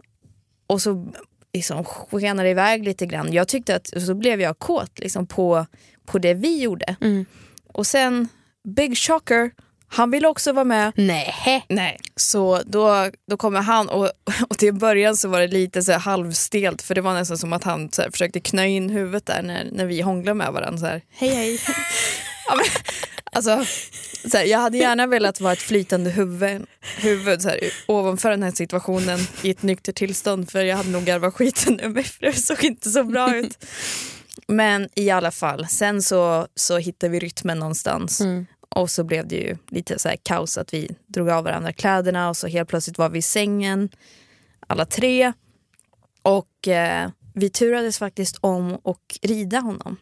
och 0.67 0.81
så 0.81 1.11
liksom 1.53 1.83
skenar 1.83 2.43
det 2.43 2.49
iväg 2.49 2.83
lite 2.83 3.05
grann. 3.05 3.33
Jag 3.33 3.47
tyckte 3.47 3.75
att, 3.75 3.87
så 4.05 4.13
blev 4.13 4.41
jag 4.41 4.59
kåt 4.59 4.99
liksom 4.99 5.27
på, 5.27 5.65
på 6.05 6.19
det 6.19 6.33
vi 6.33 6.61
gjorde. 6.61 6.95
Mm. 7.01 7.25
Och 7.73 7.87
sen, 7.87 8.27
big 8.75 8.97
shocker, 8.97 9.51
Han 9.87 10.11
ville 10.11 10.27
också 10.27 10.53
vara 10.53 10.65
med. 10.65 10.91
Nej. 10.95 11.65
Nej. 11.69 11.99
Så 12.15 12.61
då, 12.65 13.09
då 13.29 13.37
kommer 13.37 13.61
han 13.61 13.89
och, 13.89 14.11
och 14.49 14.57
till 14.57 14.73
början 14.73 15.17
så 15.17 15.29
var 15.29 15.39
det 15.39 15.47
lite 15.47 15.81
så 15.81 15.93
halvstelt 15.93 16.81
för 16.81 16.95
det 16.95 17.01
var 17.01 17.13
nästan 17.13 17.37
som 17.37 17.53
att 17.53 17.63
han 17.63 17.91
så 17.91 18.03
försökte 18.11 18.39
knö 18.39 18.65
in 18.65 18.89
huvudet 18.89 19.25
där 19.25 19.41
när, 19.41 19.67
när 19.71 19.85
vi 19.85 20.01
hånglade 20.01 20.33
med 20.35 20.53
varandra. 20.53 20.79
Så 20.79 20.85
här, 20.85 21.01
hej 21.09 21.29
hej. 21.29 21.59
alltså, 23.31 23.65
så 24.29 24.37
här, 24.37 24.45
jag 24.45 24.59
hade 24.59 24.77
gärna 24.77 25.07
velat 25.07 25.41
vara 25.41 25.53
ett 25.53 25.61
flytande 25.61 26.09
huvud, 26.09 26.65
huvud 26.97 27.41
så 27.41 27.49
här, 27.49 27.59
ovanför 27.87 28.29
den 28.29 28.43
här 28.43 28.51
situationen 28.51 29.19
i 29.41 29.49
ett 29.49 29.63
nyktert 29.63 29.95
tillstånd 29.95 30.51
för 30.51 30.63
jag 30.63 30.77
hade 30.77 30.89
nog 30.89 31.03
garvat 31.03 31.33
skiten 31.33 31.79
ur 31.79 31.89
mig 31.89 32.03
för 32.03 32.25
det 32.25 32.33
såg 32.33 32.63
inte 32.63 32.89
så 32.89 33.03
bra 33.03 33.35
ut. 33.35 33.65
Men 34.47 34.89
i 34.95 35.09
alla 35.09 35.31
fall, 35.31 35.67
sen 35.67 36.01
så, 36.01 36.47
så 36.55 36.77
hittade 36.77 37.11
vi 37.11 37.19
rytmen 37.19 37.59
någonstans. 37.59 38.21
Mm. 38.21 38.45
Och 38.69 38.89
så 38.89 39.03
blev 39.03 39.27
det 39.27 39.35
ju 39.35 39.57
lite 39.69 39.99
så 39.99 40.09
här 40.09 40.17
kaos 40.23 40.57
att 40.57 40.73
vi 40.73 40.95
drog 41.07 41.29
av 41.29 41.43
varandra 41.43 41.73
kläderna 41.73 42.29
och 42.29 42.37
så 42.37 42.47
helt 42.47 42.69
plötsligt 42.69 42.97
var 42.97 43.09
vi 43.09 43.19
i 43.19 43.21
sängen 43.21 43.89
alla 44.67 44.85
tre. 44.85 45.33
Och 46.21 46.67
eh, 46.67 47.09
vi 47.33 47.49
turades 47.49 47.97
faktiskt 47.97 48.37
om 48.41 48.73
att 48.73 49.17
rida 49.21 49.59
honom. 49.59 49.97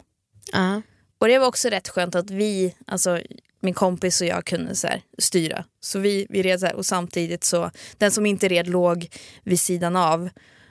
Ja. 0.54 0.82
Och 1.18 1.28
det 1.28 1.40
var 1.40 1.48
också 1.48 1.70
rätt 1.70 1.90
skönt 1.90 2.16
att 2.16 2.30
vi, 2.30 2.76
alltså 2.88 3.22
min 3.60 3.74
kompis 3.74 4.22
och 4.22 4.28
jag 4.28 4.46
kunde 4.46 4.76
så 4.76 4.88
här, 4.88 5.02
styra. 5.18 5.66
Så 5.80 6.00
vi, 6.00 6.28
vi 6.30 6.44
red 6.44 6.60
så 6.60 6.66
här, 6.66 6.76
och 6.76 6.86
samtidigt 6.86 7.44
så, 7.44 7.72
den 7.98 8.12
som 8.12 8.26
inte 8.26 8.48
red 8.48 8.68
låg 8.68 9.08
vid 9.44 9.60
sidan 9.60 9.96
av. 9.96 10.30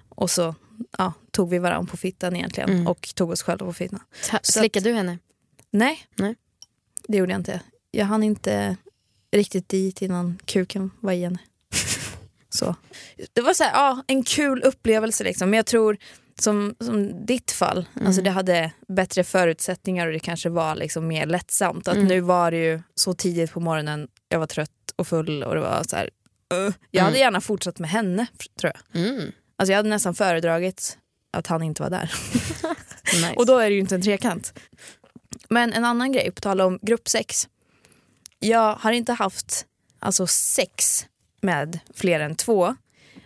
Och 0.08 0.30
så 0.30 0.54
ja, 0.98 1.12
tog 1.30 1.50
vi 1.50 1.58
varandra 1.58 1.90
på 1.90 1.96
fittan 1.96 2.36
egentligen 2.36 2.70
Mm. 2.70 2.86
och 2.86 3.08
tog 3.14 3.30
oss 3.30 3.42
själva 3.42 3.66
på 3.66 3.72
fittan. 3.72 4.00
Ta- 4.30 4.38
Slickade 4.42 4.90
du 4.90 4.94
henne? 4.94 5.18
Nej, 5.70 6.06
Nej. 6.16 6.34
det 7.08 7.16
gjorde 7.16 7.32
jag 7.32 7.40
inte. 7.40 7.60
Jag 7.90 8.06
hann 8.06 8.22
inte 8.22 8.76
riktigt 9.32 9.68
dit 9.68 10.02
innan 10.02 10.38
kuken 10.44 10.90
var 11.00 11.12
i 11.12 11.22
henne. 11.24 11.38
Så. 12.48 12.74
Det 13.32 13.40
var 13.40 13.54
så 13.54 13.64
här, 13.64 13.72
ja, 13.72 14.02
en 14.06 14.22
kul 14.24 14.62
upplevelse 14.62 15.24
liksom. 15.24 15.50
Men 15.50 15.56
jag 15.56 15.66
tror 15.66 15.96
som, 16.40 16.74
som 16.80 17.26
ditt 17.26 17.50
fall, 17.50 17.86
alltså 18.06 18.22
det 18.22 18.30
hade 18.30 18.72
bättre 18.88 19.24
förutsättningar 19.24 20.06
och 20.06 20.12
det 20.12 20.18
kanske 20.18 20.48
var 20.48 20.74
liksom 20.74 21.06
mer 21.06 21.26
lättsamt. 21.26 21.88
Att 21.88 21.94
Mm. 21.96 22.08
Nu 22.08 22.20
var 22.20 22.50
det 22.50 22.56
ju 22.56 22.82
så 22.94 23.14
tidigt 23.14 23.52
på 23.52 23.60
morgonen, 23.60 24.08
jag 24.28 24.38
var 24.38 24.46
trött 24.46 24.70
och 24.96 25.08
full 25.08 25.42
och 25.42 25.54
det 25.54 25.60
var 25.60 25.82
så 25.82 25.96
här, 25.96 26.10
uh. 26.54 26.74
Jag 26.90 27.02
hade 27.02 27.16
Mm. 27.16 27.20
gärna 27.20 27.40
fortsatt 27.40 27.78
med 27.78 27.90
henne 27.90 28.26
tror 28.60 28.72
jag. 28.74 29.02
Mm. 29.04 29.32
Alltså 29.56 29.72
jag 29.72 29.76
hade 29.76 29.88
nästan 29.88 30.14
föredragit 30.14 30.98
att 31.32 31.46
han 31.46 31.62
inte 31.62 31.82
var 31.82 31.90
där. 31.90 32.12
Nice. 33.14 33.32
Och 33.36 33.46
då 33.46 33.58
är 33.58 33.68
det 33.70 33.74
ju 33.74 33.80
inte 33.80 33.94
en 33.94 34.02
trekant. 34.02 34.58
Men 35.48 35.72
en 35.72 35.84
annan 35.84 36.12
grej, 36.12 36.30
på 36.30 36.40
tal 36.40 36.60
om 36.60 36.78
gruppsex. 36.82 37.48
Jag 38.38 38.74
har 38.76 38.92
inte 38.92 39.12
haft 39.12 39.66
alltså, 39.98 40.26
sex 40.26 41.06
med 41.42 41.78
fler 41.94 42.20
än 42.20 42.34
två. 42.36 42.76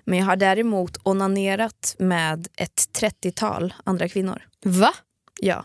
Men 0.08 0.18
jag 0.18 0.26
har 0.26 0.36
däremot 0.36 0.96
onanerat 1.02 1.96
med 1.98 2.48
ett 2.56 2.88
30-tal 3.00 3.74
andra 3.84 4.08
kvinnor. 4.08 4.42
Va? 4.64 4.94
Ja. 5.40 5.64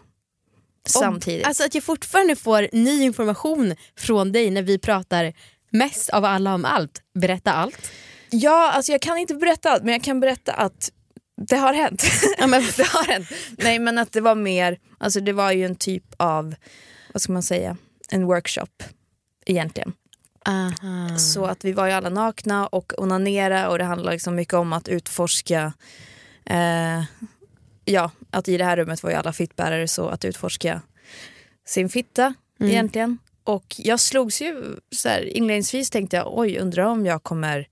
Samtidigt. 0.86 1.48
Alltså 1.48 1.66
att 1.66 1.76
jag 1.76 1.84
fortfarande 1.84 2.36
får 2.36 2.70
ny 2.72 3.04
information 3.04 3.76
från 3.98 4.32
dig 4.32 4.50
när 4.50 4.62
vi 4.62 4.78
pratar 4.78 5.34
mest 5.70 6.10
av 6.10 6.26
alla 6.26 6.54
om 6.54 6.66
allt. 6.66 7.02
Berätta 7.14 7.54
allt. 7.54 7.92
ja, 8.30 8.72
alltså 8.72 8.92
jag 8.92 9.02
kan 9.02 9.18
inte 9.18 9.36
berätta 9.36 9.70
allt, 9.70 9.84
men 9.84 9.92
jag 9.94 10.04
kan 10.04 10.20
berätta 10.20 10.54
att 10.54 10.92
det 11.48 11.58
har 11.58 11.74
hänt. 11.74 12.04
Ja, 12.38 12.48
men, 12.48 12.62
det 12.78 12.88
har 12.88 13.04
hänt. 13.04 13.28
Nej 13.58 13.80
men 13.80 13.98
att 13.98 14.12
det 14.12 14.22
var 14.22 14.36
mer, 14.36 14.80
alltså 14.98 15.20
det 15.20 15.34
var 15.34 15.52
ju 15.52 15.66
en 15.66 15.76
typ 15.76 16.06
av, 16.18 16.56
vad 17.14 17.22
ska 17.22 17.34
man 17.34 17.44
säga, 17.44 17.78
en 18.10 18.26
workshop 18.26 18.84
egentligen. 19.46 19.94
Aha. 20.46 21.18
Så 21.18 21.46
att 21.46 21.66
vi 21.66 21.72
var 21.74 21.86
ju 21.88 21.92
alla 21.92 22.10
nakna 22.10 22.68
och 22.68 22.94
onanera 22.98 23.70
och 23.70 23.78
det 23.78 23.84
handlar 23.84 24.12
liksom 24.12 24.36
mycket 24.36 24.54
om 24.54 24.74
att 24.74 24.88
utforska 24.88 25.74
eh, 26.46 27.04
Ja, 27.86 28.12
att 28.32 28.48
i 28.48 28.58
det 28.58 28.64
här 28.66 28.78
rummet 28.78 29.04
var 29.04 29.10
ju 29.10 29.16
alla 29.16 29.34
fittbärare 29.34 29.88
så 29.88 30.08
att 30.08 30.26
utforska 30.26 30.82
sin 31.66 31.90
fitta 31.90 32.34
Mm. 32.60 32.72
egentligen. 32.72 33.18
Och 33.44 33.76
jag 33.78 34.00
slogs 34.00 34.42
ju 34.42 34.64
så 34.96 35.10
här, 35.10 35.38
inledningsvis 35.38 35.90
tänkte 35.90 36.16
jag 36.18 36.38
oj 36.40 36.58
undrar 36.58 36.84
om 36.84 37.06
jag 37.06 37.24
kommer 37.24 37.68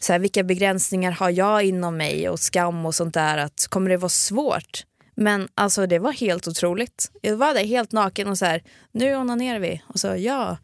så 0.00 0.12
här, 0.12 0.20
vilka 0.20 0.42
begränsningar 0.42 1.12
har 1.12 1.30
jag 1.30 1.64
inom 1.64 1.96
mig 1.96 2.28
och 2.28 2.40
skam 2.40 2.86
och 2.86 2.94
sånt 2.94 3.14
där 3.14 3.38
att 3.38 3.66
kommer 3.68 3.90
det 3.90 3.96
vara 3.96 4.08
svårt? 4.08 4.84
Men 5.14 5.48
alltså 5.54 5.86
det 5.86 5.98
var 5.98 6.12
helt 6.12 6.48
otroligt. 6.48 7.10
Jag 7.20 7.36
var 7.36 7.54
där 7.54 7.64
helt 7.64 7.92
naken 7.92 8.28
och 8.28 8.38
så 8.38 8.44
här 8.44 8.62
nu 8.92 9.16
onanerar 9.16 9.58
vi 9.58 9.82
och 9.86 10.00
så 10.00 10.16
ja 10.16 10.56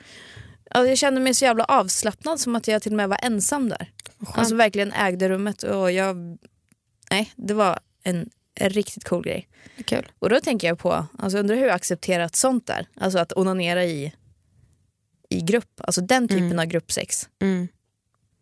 jag 0.71 0.99
kände 0.99 1.21
mig 1.21 1.35
så 1.35 1.45
jävla 1.45 1.65
avslappnad 1.65 2.41
som 2.41 2.57
att 2.57 2.69
jag 2.69 2.83
till 2.83 2.93
och 2.93 2.97
med 2.97 3.09
var 3.09 3.19
ensam 3.23 3.69
där. 3.69 3.91
Alltså 4.27 4.55
verkligen 4.55 4.93
ägde 4.93 5.29
rummet 5.29 5.63
och 5.63 5.93
jag... 5.93 6.39
Nej, 7.11 7.33
det 7.37 7.55
var 7.55 7.79
en, 8.03 8.31
en 8.55 8.71
riktigt 8.71 9.05
cool 9.05 9.25
grej. 9.25 9.49
Kul. 9.85 10.07
Och 10.19 10.29
då 10.29 10.41
tänker 10.41 10.69
jag 10.69 10.79
på, 10.79 11.07
alltså 11.19 11.39
undrar 11.39 11.57
hur 11.57 11.69
accepterat 11.71 12.37
sånt 12.37 12.69
är. 12.71 12.87
Alltså 12.97 13.19
att 13.19 13.33
onanera 13.37 13.85
i, 13.85 14.13
i 15.29 15.41
grupp, 15.41 15.81
alltså 15.81 16.01
den 16.01 16.29
typen 16.29 16.45
Mm. 16.47 16.59
av 16.59 16.65
gruppsex. 16.65 17.29
Mm. 17.43 17.69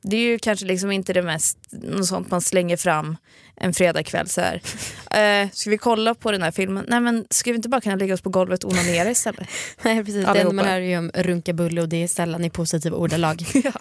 Det 0.06 0.16
är 0.16 0.20
ju 0.20 0.38
kanske 0.38 0.66
liksom 0.66 0.90
inte 0.90 1.12
det 1.12 1.22
mest, 1.22 1.58
något 1.70 2.06
sånt 2.06 2.30
man 2.30 2.40
slänger 2.40 2.76
fram 2.76 3.16
en 3.56 3.74
fredagkväll 3.74 4.28
så 4.28 4.40
här. 4.40 4.62
Eh, 5.14 5.48
ska 5.52 5.70
vi 5.70 5.78
kolla 5.78 6.14
på 6.14 6.32
den 6.32 6.42
här 6.42 6.50
filmen? 6.50 6.84
Nej 6.88 7.00
men 7.00 7.26
ska 7.30 7.50
vi 7.50 7.56
inte 7.56 7.68
bara 7.68 7.80
kunna 7.80 7.96
lägga 7.96 8.14
oss 8.14 8.20
på 8.20 8.30
golvet 8.30 8.64
och 8.64 8.70
onanera 8.70 9.10
istället? 9.10 9.48
Nej, 9.82 10.04
precis. 10.04 10.24
Det 10.24 10.30
Allihopa. 10.30 10.50
enda 10.50 10.62
man 10.62 10.64
hör 10.64 10.80
är 10.80 10.80
ju 10.80 10.98
om 10.98 11.10
runkabulle 11.14 11.82
och 11.82 11.88
det 11.88 12.02
är 12.02 12.08
sällan 12.08 12.44
i 12.44 12.50
positiva 12.50 12.96
ordalag. 12.96 13.42
ja. 13.64 13.72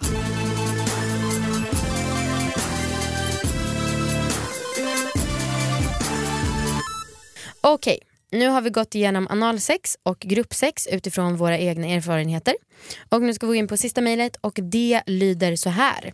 Okej, 7.60 7.98
nu 8.34 8.48
har 8.48 8.60
vi 8.60 8.70
gått 8.70 8.94
igenom 8.94 9.26
analsex 9.30 9.98
och 10.02 10.18
gruppsex 10.18 10.86
utifrån 10.86 11.36
våra 11.36 11.58
egna 11.58 11.86
erfarenheter. 11.86 12.54
Och 13.08 13.22
nu 13.22 13.34
ska 13.34 13.46
vi 13.46 13.50
gå 13.50 13.54
in 13.54 13.68
på 13.68 13.76
sista 13.76 14.00
mejlet 14.00 14.36
och 14.36 14.58
det 14.62 15.02
lyder 15.06 15.56
så 15.56 15.70
här. 15.70 16.12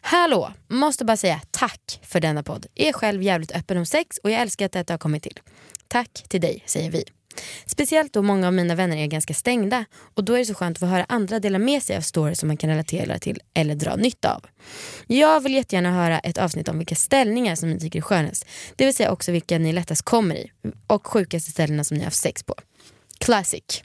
Hallå, 0.00 0.52
måste 0.68 1.04
bara 1.04 1.16
säga 1.16 1.40
tack 1.50 2.00
för 2.02 2.20
denna 2.20 2.42
podd. 2.42 2.66
Är 2.74 2.92
själv 2.92 3.22
jävligt 3.22 3.52
öppen 3.52 3.78
om 3.78 3.86
sex 3.86 4.18
och 4.22 4.30
jag 4.30 4.40
älskar 4.40 4.66
att 4.66 4.72
detta 4.72 4.92
har 4.92 4.98
kommit 4.98 5.22
till. 5.22 5.40
Tack 5.88 6.24
till 6.28 6.40
dig, 6.40 6.62
säger 6.66 6.90
vi. 6.90 7.04
Speciellt 7.66 8.12
då 8.12 8.22
många 8.22 8.46
av 8.46 8.52
mina 8.52 8.74
vänner 8.74 8.96
är 8.96 9.06
ganska 9.06 9.34
stängda 9.34 9.84
och 10.14 10.24
då 10.24 10.34
är 10.34 10.38
det 10.38 10.44
så 10.44 10.54
skönt 10.54 10.76
att 10.76 10.80
få 10.80 10.86
höra 10.86 11.06
andra 11.08 11.40
dela 11.40 11.58
med 11.58 11.82
sig 11.82 11.96
av 11.96 12.00
stories 12.00 12.38
som 12.38 12.46
man 12.46 12.56
kan 12.56 12.70
relatera 12.70 13.18
till 13.18 13.40
eller 13.54 13.74
dra 13.74 13.96
nytta 13.96 14.34
av. 14.34 14.44
Jag 15.06 15.40
vill 15.40 15.54
jättegärna 15.54 15.92
höra 15.92 16.18
ett 16.18 16.38
avsnitt 16.38 16.68
om 16.68 16.78
vilka 16.78 16.94
ställningar 16.94 17.54
som 17.54 17.70
ni 17.70 17.80
tycker 17.80 17.98
är 17.98 18.02
skönast. 18.02 18.46
Det 18.76 18.84
vill 18.84 18.94
säga 18.94 19.10
också 19.10 19.32
vilka 19.32 19.58
ni 19.58 19.72
lättast 19.72 20.02
kommer 20.02 20.34
i 20.34 20.50
och 20.86 21.06
sjukaste 21.06 21.50
ställena 21.50 21.84
som 21.84 21.96
ni 21.96 22.00
har 22.00 22.06
haft 22.06 22.22
sex 22.22 22.42
på. 22.42 22.54
Classic. 23.18 23.82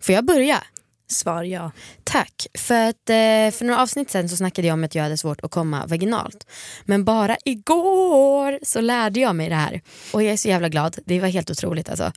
Får 0.00 0.14
jag 0.14 0.24
börja? 0.24 0.62
Svar 1.06 1.42
ja. 1.42 1.70
Tack. 2.04 2.46
För, 2.58 2.88
att, 2.88 3.10
eh, 3.10 3.58
för 3.58 3.64
några 3.64 3.82
avsnitt 3.82 4.10
sen 4.10 4.28
så 4.28 4.36
snackade 4.36 4.68
jag 4.68 4.74
om 4.74 4.84
att 4.84 4.94
jag 4.94 5.02
hade 5.02 5.16
svårt 5.16 5.40
att 5.44 5.50
komma 5.50 5.86
vaginalt. 5.86 6.46
Men 6.84 7.04
bara 7.04 7.36
igår 7.44 8.58
så 8.62 8.80
lärde 8.80 9.20
jag 9.20 9.36
mig 9.36 9.48
det 9.48 9.54
här. 9.54 9.80
Och 10.12 10.22
jag 10.22 10.32
är 10.32 10.36
så 10.36 10.48
jävla 10.48 10.68
glad. 10.68 10.98
Det 11.04 11.20
var 11.20 11.28
helt 11.28 11.50
otroligt 11.50 11.88
alltså. 11.88 12.12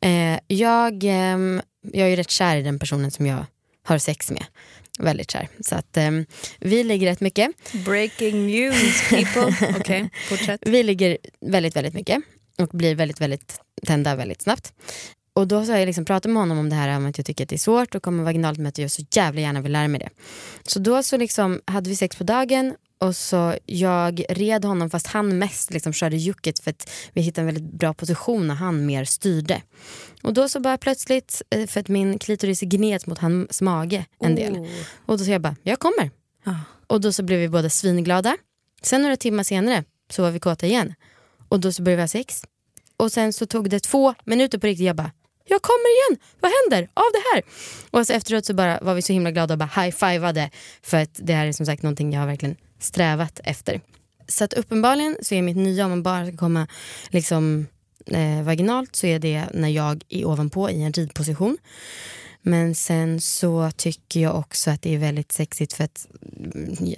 Eh, 0.00 0.38
jag, 0.46 1.04
ehm, 1.04 1.62
jag 1.82 2.06
är 2.06 2.10
ju 2.10 2.16
rätt 2.16 2.30
kär 2.30 2.56
i 2.56 2.62
den 2.62 2.78
personen 2.78 3.10
som 3.10 3.26
jag 3.26 3.46
har 3.84 3.98
sex 3.98 4.30
med. 4.30 4.44
Väldigt 4.98 5.30
kär. 5.30 5.48
Så 5.60 5.74
att 5.74 5.96
ehm, 5.96 6.26
vi 6.60 6.84
ligger 6.84 7.06
rätt 7.06 7.20
mycket. 7.20 7.50
Breaking 7.72 8.46
news 8.46 9.08
people. 9.08 9.68
Okej, 9.78 10.10
fortsätt. 10.28 10.60
Vi 10.66 10.82
ligger 10.82 11.18
väldigt, 11.40 11.76
väldigt 11.76 11.94
mycket 11.94 12.22
och 12.58 12.68
blir 12.68 12.94
väldigt, 12.94 13.20
väldigt 13.20 13.60
tända 13.86 14.14
väldigt 14.16 14.42
snabbt. 14.42 14.72
Och 15.38 15.48
då 15.48 15.64
så 15.64 15.72
har 15.72 15.78
jag 15.78 15.86
liksom 15.86 16.04
pratat 16.04 16.32
med 16.32 16.42
honom 16.42 16.58
om 16.58 16.68
det 16.68 16.76
här 16.76 16.96
om 16.96 17.06
att 17.06 17.18
jag 17.18 17.26
tycker 17.26 17.44
att 17.44 17.48
det 17.48 17.56
är 17.56 17.58
svårt 17.58 17.94
att 17.94 18.02
komma 18.02 18.22
vaginalt 18.22 18.58
men 18.58 18.66
att 18.66 18.78
jag 18.78 18.90
så 18.90 19.02
jävla 19.12 19.40
gärna 19.40 19.60
vill 19.60 19.72
lära 19.72 19.88
mig 19.88 20.00
det. 20.00 20.10
Så 20.62 20.78
då 20.78 21.02
så 21.02 21.16
liksom 21.16 21.60
hade 21.66 21.90
vi 21.90 21.96
sex 21.96 22.16
på 22.16 22.24
dagen 22.24 22.74
och 23.00 23.16
så 23.16 23.54
jag 23.66 24.24
red 24.28 24.64
honom 24.64 24.90
fast 24.90 25.06
han 25.06 25.38
mest 25.38 25.70
liksom 25.70 25.92
körde 25.92 26.16
jucket 26.16 26.58
för 26.58 26.70
att 26.70 26.90
vi 27.12 27.20
hittade 27.20 27.42
en 27.42 27.54
väldigt 27.54 27.72
bra 27.72 27.94
position 27.94 28.48
när 28.48 28.54
han 28.54 28.86
mer 28.86 29.04
styrde. 29.04 29.62
Och 30.22 30.34
då 30.34 30.48
så 30.48 30.60
bara 30.60 30.78
plötsligt, 30.78 31.42
eh, 31.50 31.66
för 31.66 31.80
att 31.80 31.88
min 31.88 32.18
klitoris 32.18 32.60
gned 32.60 33.08
mot 33.08 33.18
hans 33.18 33.62
mage 33.62 34.06
en 34.20 34.34
del. 34.34 34.52
Oh. 34.52 34.68
Och 35.06 35.18
då 35.18 35.24
sa 35.24 35.30
jag 35.30 35.40
bara, 35.40 35.56
jag 35.62 35.78
kommer. 35.78 36.10
Ah. 36.44 36.54
Och 36.86 37.00
då 37.00 37.12
så 37.12 37.22
blev 37.22 37.38
vi 37.38 37.48
båda 37.48 37.70
svinglada. 37.70 38.36
Sen 38.82 39.02
några 39.02 39.16
timmar 39.16 39.42
senare 39.42 39.84
så 40.10 40.22
var 40.22 40.30
vi 40.30 40.40
kåta 40.40 40.66
igen. 40.66 40.94
Och 41.48 41.60
då 41.60 41.72
så 41.72 41.82
började 41.82 41.96
vi 41.96 42.02
ha 42.02 42.08
sex. 42.08 42.42
Och 42.96 43.12
sen 43.12 43.32
så 43.32 43.46
tog 43.46 43.70
det 43.70 43.80
två 43.80 44.14
minuter 44.24 44.58
på 44.58 44.66
riktigt. 44.66 44.86
Jag 44.86 44.96
bara, 44.96 45.10
jag 45.48 45.62
kommer 45.62 45.88
igen, 45.96 46.20
vad 46.40 46.50
händer 46.50 46.90
av 46.94 47.10
det 47.12 47.22
här? 47.32 47.42
Och 47.90 47.98
alltså 47.98 48.14
efteråt 48.14 48.46
så 48.46 48.54
bara 48.54 48.78
var 48.82 48.94
vi 48.94 49.02
så 49.02 49.12
himla 49.12 49.30
glada 49.30 49.54
och 49.54 49.58
bara 49.58 49.82
high-fivade. 49.82 50.50
För 50.82 50.96
att 50.96 51.10
det 51.14 51.32
här 51.32 51.46
är 51.46 51.52
som 51.52 51.66
sagt 51.66 51.82
någonting 51.82 52.12
jag 52.12 52.20
har 52.20 52.26
verkligen 52.26 52.56
strävat 52.78 53.40
efter. 53.44 53.80
Så 54.28 54.44
att 54.44 54.52
uppenbarligen 54.52 55.16
så 55.22 55.34
är 55.34 55.42
mitt 55.42 55.56
nya, 55.56 55.84
om 55.84 55.90
man 55.90 56.02
bara 56.02 56.26
ska 56.26 56.36
komma 56.36 56.66
liksom 57.08 57.66
eh, 58.06 58.42
vaginalt 58.42 58.96
så 58.96 59.06
är 59.06 59.18
det 59.18 59.44
när 59.54 59.68
jag 59.68 60.04
är 60.08 60.24
ovanpå 60.24 60.70
i 60.70 60.82
en 60.82 60.92
ridposition. 60.92 61.58
Men 62.42 62.74
sen 62.74 63.20
så 63.20 63.70
tycker 63.76 64.20
jag 64.20 64.38
också 64.38 64.70
att 64.70 64.82
det 64.82 64.94
är 64.94 64.98
väldigt 64.98 65.32
sexigt 65.32 65.72
för 65.72 65.84
att 65.84 66.06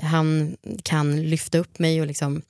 han 0.02 0.56
kan 0.82 1.22
lyfta 1.22 1.58
upp 1.58 1.78
mig 1.78 2.00
och 2.00 2.06
liksom 2.06 2.42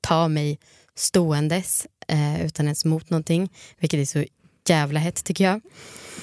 ta 0.00 0.28
mig 0.28 0.58
ståendes 0.94 1.86
eh, 2.08 2.46
utan 2.46 2.66
ens 2.66 2.84
mot 2.84 3.10
någonting. 3.10 3.52
Vilket 3.78 4.00
är 4.00 4.04
så 4.04 4.24
jävla 4.68 5.00
hett 5.00 5.24
tycker 5.24 5.44
jag. 5.44 5.60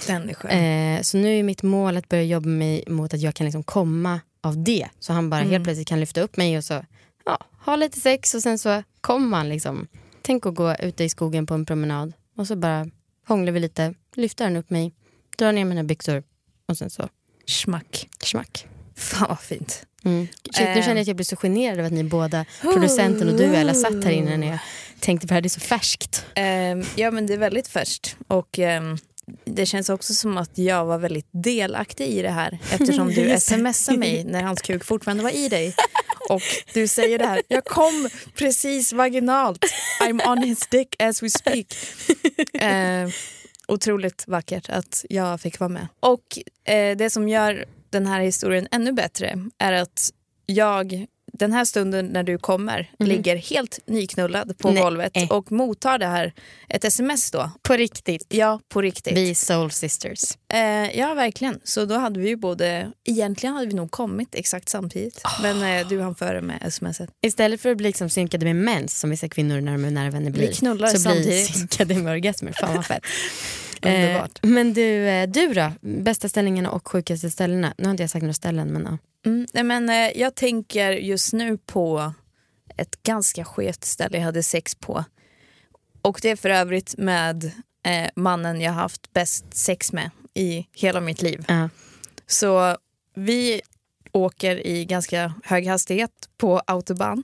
Den 0.07 0.29
är 0.29 0.33
skön. 0.33 0.51
Eh, 0.51 1.01
så 1.01 1.17
nu 1.17 1.39
är 1.39 1.43
mitt 1.43 1.63
mål 1.63 1.97
att 1.97 2.09
börja 2.09 2.23
jobba 2.23 2.49
mig 2.49 2.83
mot 2.87 3.13
att 3.13 3.19
jag 3.21 3.35
kan 3.35 3.45
liksom 3.45 3.63
komma 3.63 4.19
av 4.41 4.63
det. 4.63 4.87
Så 4.99 5.13
han 5.13 5.29
bara 5.29 5.41
Mm. 5.41 5.51
helt 5.51 5.63
plötsligt 5.63 5.87
kan 5.87 5.99
lyfta 5.99 6.21
upp 6.21 6.37
mig 6.37 6.57
och 6.57 6.63
så 6.63 6.85
ja, 7.25 7.37
ha 7.65 7.75
lite 7.75 7.99
sex 7.99 8.33
och 8.35 8.41
sen 8.41 8.57
så 8.59 8.83
kommer 9.01 9.37
han 9.37 9.49
liksom. 9.49 9.87
Tänk 10.21 10.45
att 10.45 10.55
gå 10.55 10.75
ute 10.79 11.03
i 11.03 11.09
skogen 11.09 11.45
på 11.45 11.53
en 11.53 11.65
promenad 11.65 12.13
och 12.37 12.47
så 12.47 12.55
bara 12.55 12.87
hånglar 13.27 13.51
vi 13.51 13.59
lite, 13.59 13.93
lyfter 14.15 14.45
han 14.45 14.55
upp 14.55 14.69
mig, 14.69 14.91
drar 15.37 15.51
ner 15.51 15.65
mina 15.65 15.83
byxor 15.83 16.23
och 16.67 16.77
sen 16.77 16.89
så 16.89 17.09
Schmack. 17.47 18.09
smack. 18.23 18.67
Fan 18.95 19.25
vad 19.29 19.39
fint. 19.39 19.85
Mm. 20.05 20.27
Shit, 20.55 20.67
nu 20.75 20.81
känner 20.81 20.95
jag 20.95 21.01
att 21.01 21.07
jag 21.07 21.15
blir 21.15 21.25
så 21.25 21.35
generad 21.35 21.73
över 21.79 21.87
att 21.87 21.93
ni 21.93 22.03
båda, 22.03 22.45
producenten 22.61 23.29
och 23.29 23.37
du 23.37 23.43
Ella, 23.43 23.73
satt 23.73 24.03
här 24.03 24.11
inne 24.11 24.37
när 24.37 24.47
jag 24.47 24.59
tänkte 25.03 25.27
på 25.27 25.31
det 25.31 25.35
här. 25.35 25.41
Det 25.41 25.47
är 25.47 25.49
så 25.49 25.59
färskt. 25.59 26.25
Ehm, 26.35 26.83
ja 26.95 27.11
men 27.11 27.27
det 27.27 27.33
är 27.33 27.37
väldigt 27.37 27.67
färskt 27.67 28.17
och 28.27 28.59
ehm, 28.59 28.97
det 29.45 29.65
känns 29.65 29.89
också 29.89 30.13
som 30.13 30.37
att 30.37 30.57
jag 30.57 30.85
var 30.85 30.97
väldigt 30.97 31.29
delaktig 31.31 32.07
i 32.07 32.21
det 32.21 32.29
här 32.29 32.59
eftersom 32.71 33.09
du 33.09 33.37
smsade 33.39 33.97
mig 33.97 34.23
när 34.23 34.43
hans 34.43 34.61
kuk 34.61 34.83
fortfarande 34.83 35.23
var 35.23 35.29
i 35.29 35.49
dig. 35.49 35.75
Och 36.29 36.41
du 36.73 36.87
säger 36.87 37.19
det 37.19 37.25
här, 37.25 37.41
jag 37.47 37.65
kom 37.65 38.09
precis 38.35 38.93
vaginalt. 38.93 39.65
I'm 40.01 40.31
on 40.31 40.37
his 40.37 40.59
dick 40.71 40.95
as 40.99 41.23
we 41.23 41.29
speak. 41.29 41.65
Ehm, 42.53 43.11
otroligt 43.67 44.23
vackert 44.27 44.69
att 44.69 45.05
jag 45.09 45.41
fick 45.41 45.59
vara 45.59 45.69
med. 45.69 45.87
Och 45.99 46.39
eh, 46.73 46.97
det 46.97 47.09
som 47.09 47.29
gör 47.29 47.65
den 47.89 48.05
här 48.05 48.19
historien 48.19 48.67
ännu 48.71 48.91
bättre 48.91 49.39
är 49.57 49.73
att 49.73 50.11
jag 50.45 51.05
den 51.37 51.51
här 51.51 51.65
stunden 51.65 52.05
när 52.05 52.23
du 52.23 52.37
kommer 52.37 52.91
ligger 52.99 53.35
helt 53.35 53.79
nyknullad 53.85 54.57
på 54.57 54.71
Nej. 54.71 54.83
golvet 54.83 55.13
och 55.29 55.51
mottar 55.51 55.97
det 55.97 56.05
här, 56.05 56.33
ett 56.69 56.83
sms 56.83 57.31
då. 57.31 57.51
På 57.61 57.73
riktigt. 57.73 58.25
Ja, 58.29 58.59
på 58.69 58.81
riktigt. 58.81 59.17
Vi 59.17 59.35
soul 59.35 59.71
sisters. 59.71 60.19
Eh, 60.53 60.99
ja, 60.99 61.13
verkligen. 61.13 61.59
Så 61.63 61.85
då 61.85 61.95
hade 61.95 62.19
vi 62.19 62.27
ju 62.29 62.35
både, 62.35 62.91
egentligen 63.03 63.55
hade 63.55 63.67
vi 63.67 63.73
nog 63.73 63.91
kommit 63.91 64.35
exakt 64.35 64.69
samtidigt. 64.69 65.21
Men 65.41 65.79
eh, 65.79 65.87
du 65.87 66.01
hann 66.01 66.15
före 66.15 66.41
med 66.41 66.73
smset. 66.73 67.09
Istället 67.21 67.61
för 67.61 67.71
att 67.71 67.77
bli 67.77 67.87
liksom 67.87 68.09
synkade 68.09 68.45
med 68.45 68.55
mens 68.55 68.99
som 68.99 69.09
vissa 69.09 69.29
kvinnor 69.29 69.61
när 69.61 69.71
de 69.71 69.85
är 69.85 69.91
nära 69.91 70.09
vänner 70.09 70.31
blir. 70.31 70.47
Vi 70.47 70.53
knullar 70.53 70.87
så 70.87 71.09
blir 71.09 71.13
samtidigt. 71.13 71.55
synkade 71.55 71.95
med 71.95 72.13
orgasmer. 72.13 72.51
Fan 72.51 72.75
vad 72.75 72.85
fett. 72.85 73.03
Underbart. 73.85 74.39
Eh, 74.43 74.49
men 74.49 74.73
du, 74.73 75.07
eh, 75.07 75.29
du 75.29 75.53
då? 75.53 75.71
Bästa 75.81 76.29
ställningarna 76.29 76.71
och 76.71 76.87
sjukaste 76.87 77.31
ställena? 77.31 77.73
Nu 77.77 77.83
har 77.83 77.91
inte 77.91 78.03
jag 78.03 78.09
sagt 78.09 78.21
några 78.21 78.33
ställen 78.33 78.67
men 78.67 78.83
ja. 78.83 78.97
Mm, 79.25 79.47
nej, 79.53 79.63
men, 79.63 79.89
eh, 79.89 80.19
jag 80.19 80.35
tänker 80.35 80.91
just 80.91 81.33
nu 81.33 81.57
på 81.57 82.13
ett 82.77 83.03
ganska 83.03 83.45
skevt 83.45 83.83
ställe 83.83 84.17
jag 84.17 84.25
hade 84.25 84.43
sex 84.43 84.75
på. 84.75 85.03
Och 86.01 86.19
det 86.21 86.29
är 86.29 86.35
för 86.35 86.49
övrigt 86.49 86.95
med 86.97 87.43
eh, 87.85 88.09
mannen 88.15 88.61
jag 88.61 88.71
haft 88.71 89.13
bäst 89.13 89.45
sex 89.53 89.93
med 89.93 90.09
i 90.33 90.67
hela 90.75 90.99
mitt 91.01 91.21
liv. 91.21 91.45
Ja. 91.47 91.69
Så 92.27 92.77
vi 93.15 93.61
åker 94.11 94.67
i 94.67 94.85
ganska 94.85 95.33
hög 95.43 95.67
hastighet 95.67 96.11
på 96.37 96.59
autobahn. 96.67 97.23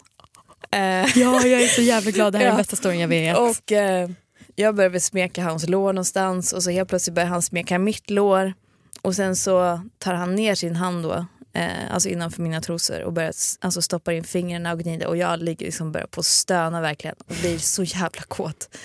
Eh, 0.72 0.80
ja, 1.18 1.46
jag 1.46 1.62
är 1.62 1.68
så 1.68 1.82
jävla 1.82 2.12
glad. 2.12 2.34
Det 2.34 2.38
här 2.40 2.46
är 2.46 2.48
Ja. 2.50 2.52
den 2.52 2.58
bästa 2.58 2.76
storyn 2.76 3.00
jag 3.00 3.08
vet. 3.08 3.38
och 3.38 3.72
eh, 3.72 4.10
jag 4.56 4.76
började 4.76 5.00
smeka 5.00 5.44
hans 5.44 5.68
lår 5.70 5.94
någonstans 5.94 6.54
och 6.54 6.64
så 6.64 6.70
helt 6.70 6.90
plötsligt 6.90 7.14
börjar 7.16 7.28
han 7.30 7.42
smeka 7.42 7.80
mitt 7.80 8.10
lår. 8.10 8.54
Och 9.02 9.16
sen 9.16 9.36
så 9.36 9.82
tar 9.98 10.14
han 10.14 10.36
ner 10.36 10.56
sin 10.56 10.76
hand 10.76 11.04
då, 11.04 11.26
eh, 11.54 11.94
alltså 11.94 12.10
innanför 12.10 12.42
mina 12.42 12.62
trosor 12.62 13.02
och 13.02 13.14
börjar 13.14 13.34
alltså 13.60 13.82
stoppar 13.82 14.12
in 14.12 14.24
fingrarna 14.24 14.72
och 14.72 14.80
gnider 14.80 15.08
och 15.08 15.18
jag 15.18 15.40
ligger 15.44 15.66
liksom 15.66 15.92
börjar 15.92 16.08
på 16.08 16.20
att 16.20 16.26
stöna 16.26 16.82
verkligen 16.82 17.16
och 17.28 17.36
blir 17.42 17.58
så 17.58 17.84
jävla 17.84 18.22
kåt. 18.22 18.76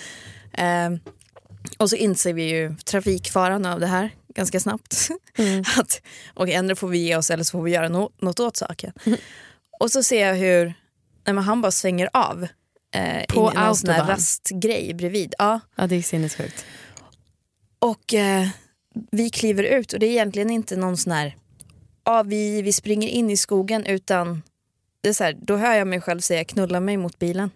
Eh, 0.53 0.89
och 1.77 1.89
så 1.89 1.95
inser 1.95 2.33
vi 2.33 2.43
ju 2.49 2.75
trafikfaran 2.85 3.65
av 3.65 3.79
det 3.79 3.87
här 3.87 4.09
ganska 4.35 4.59
snabbt. 4.59 5.09
att, 5.77 6.01
och 6.33 6.49
ändå 6.49 6.75
får 6.75 6.87
vi 6.87 6.97
ge 6.97 7.15
oss 7.15 7.29
eller 7.31 7.43
så 7.43 7.51
får 7.51 7.61
vi 7.61 7.71
göra 7.71 7.89
no- 7.89 8.11
något 8.19 8.39
åt 8.39 8.57
saken. 8.57 8.93
Och 9.79 9.91
så 9.91 10.03
ser 10.03 10.27
jag 10.27 10.35
hur 10.35 10.65
nej, 11.25 11.33
men 11.33 11.37
han 11.37 11.61
bara 11.61 11.71
svänger 11.71 12.09
av. 12.13 12.47
Eh, 12.95 13.25
På 13.29 13.51
in 13.51 13.57
i 13.57 13.65
någon 13.65 13.75
sån 13.75 13.89
här 13.89 14.07
rastgrej 14.07 14.93
bredvid. 14.93 15.33
Ja. 15.37 15.59
Ja, 15.75 15.87
det 15.87 15.95
är 15.95 16.01
sinnessjukt. 16.01 16.65
Och 17.79 18.13
eh, 18.13 18.47
vi 19.11 19.29
kliver 19.29 19.63
ut 19.63 19.93
och 19.93 19.99
det 19.99 20.05
är 20.05 20.11
egentligen 20.11 20.49
inte 20.49 20.75
någon 20.75 20.97
sån 20.97 21.11
här, 21.11 21.35
ja 22.05 22.23
vi, 22.23 22.61
vi 22.61 22.73
springer 22.73 23.07
in 23.07 23.29
i 23.29 23.37
skogen 23.37 23.85
utan 23.85 24.41
det 25.01 25.09
är 25.09 25.13
så 25.13 25.23
här, 25.23 25.37
då 25.41 25.55
hör 25.55 25.73
jag 25.73 25.87
mig 25.87 26.01
själv 26.01 26.19
säga 26.19 26.43
knulla 26.43 26.79
mig 26.79 26.97
mot 26.97 27.19
bilen. 27.19 27.49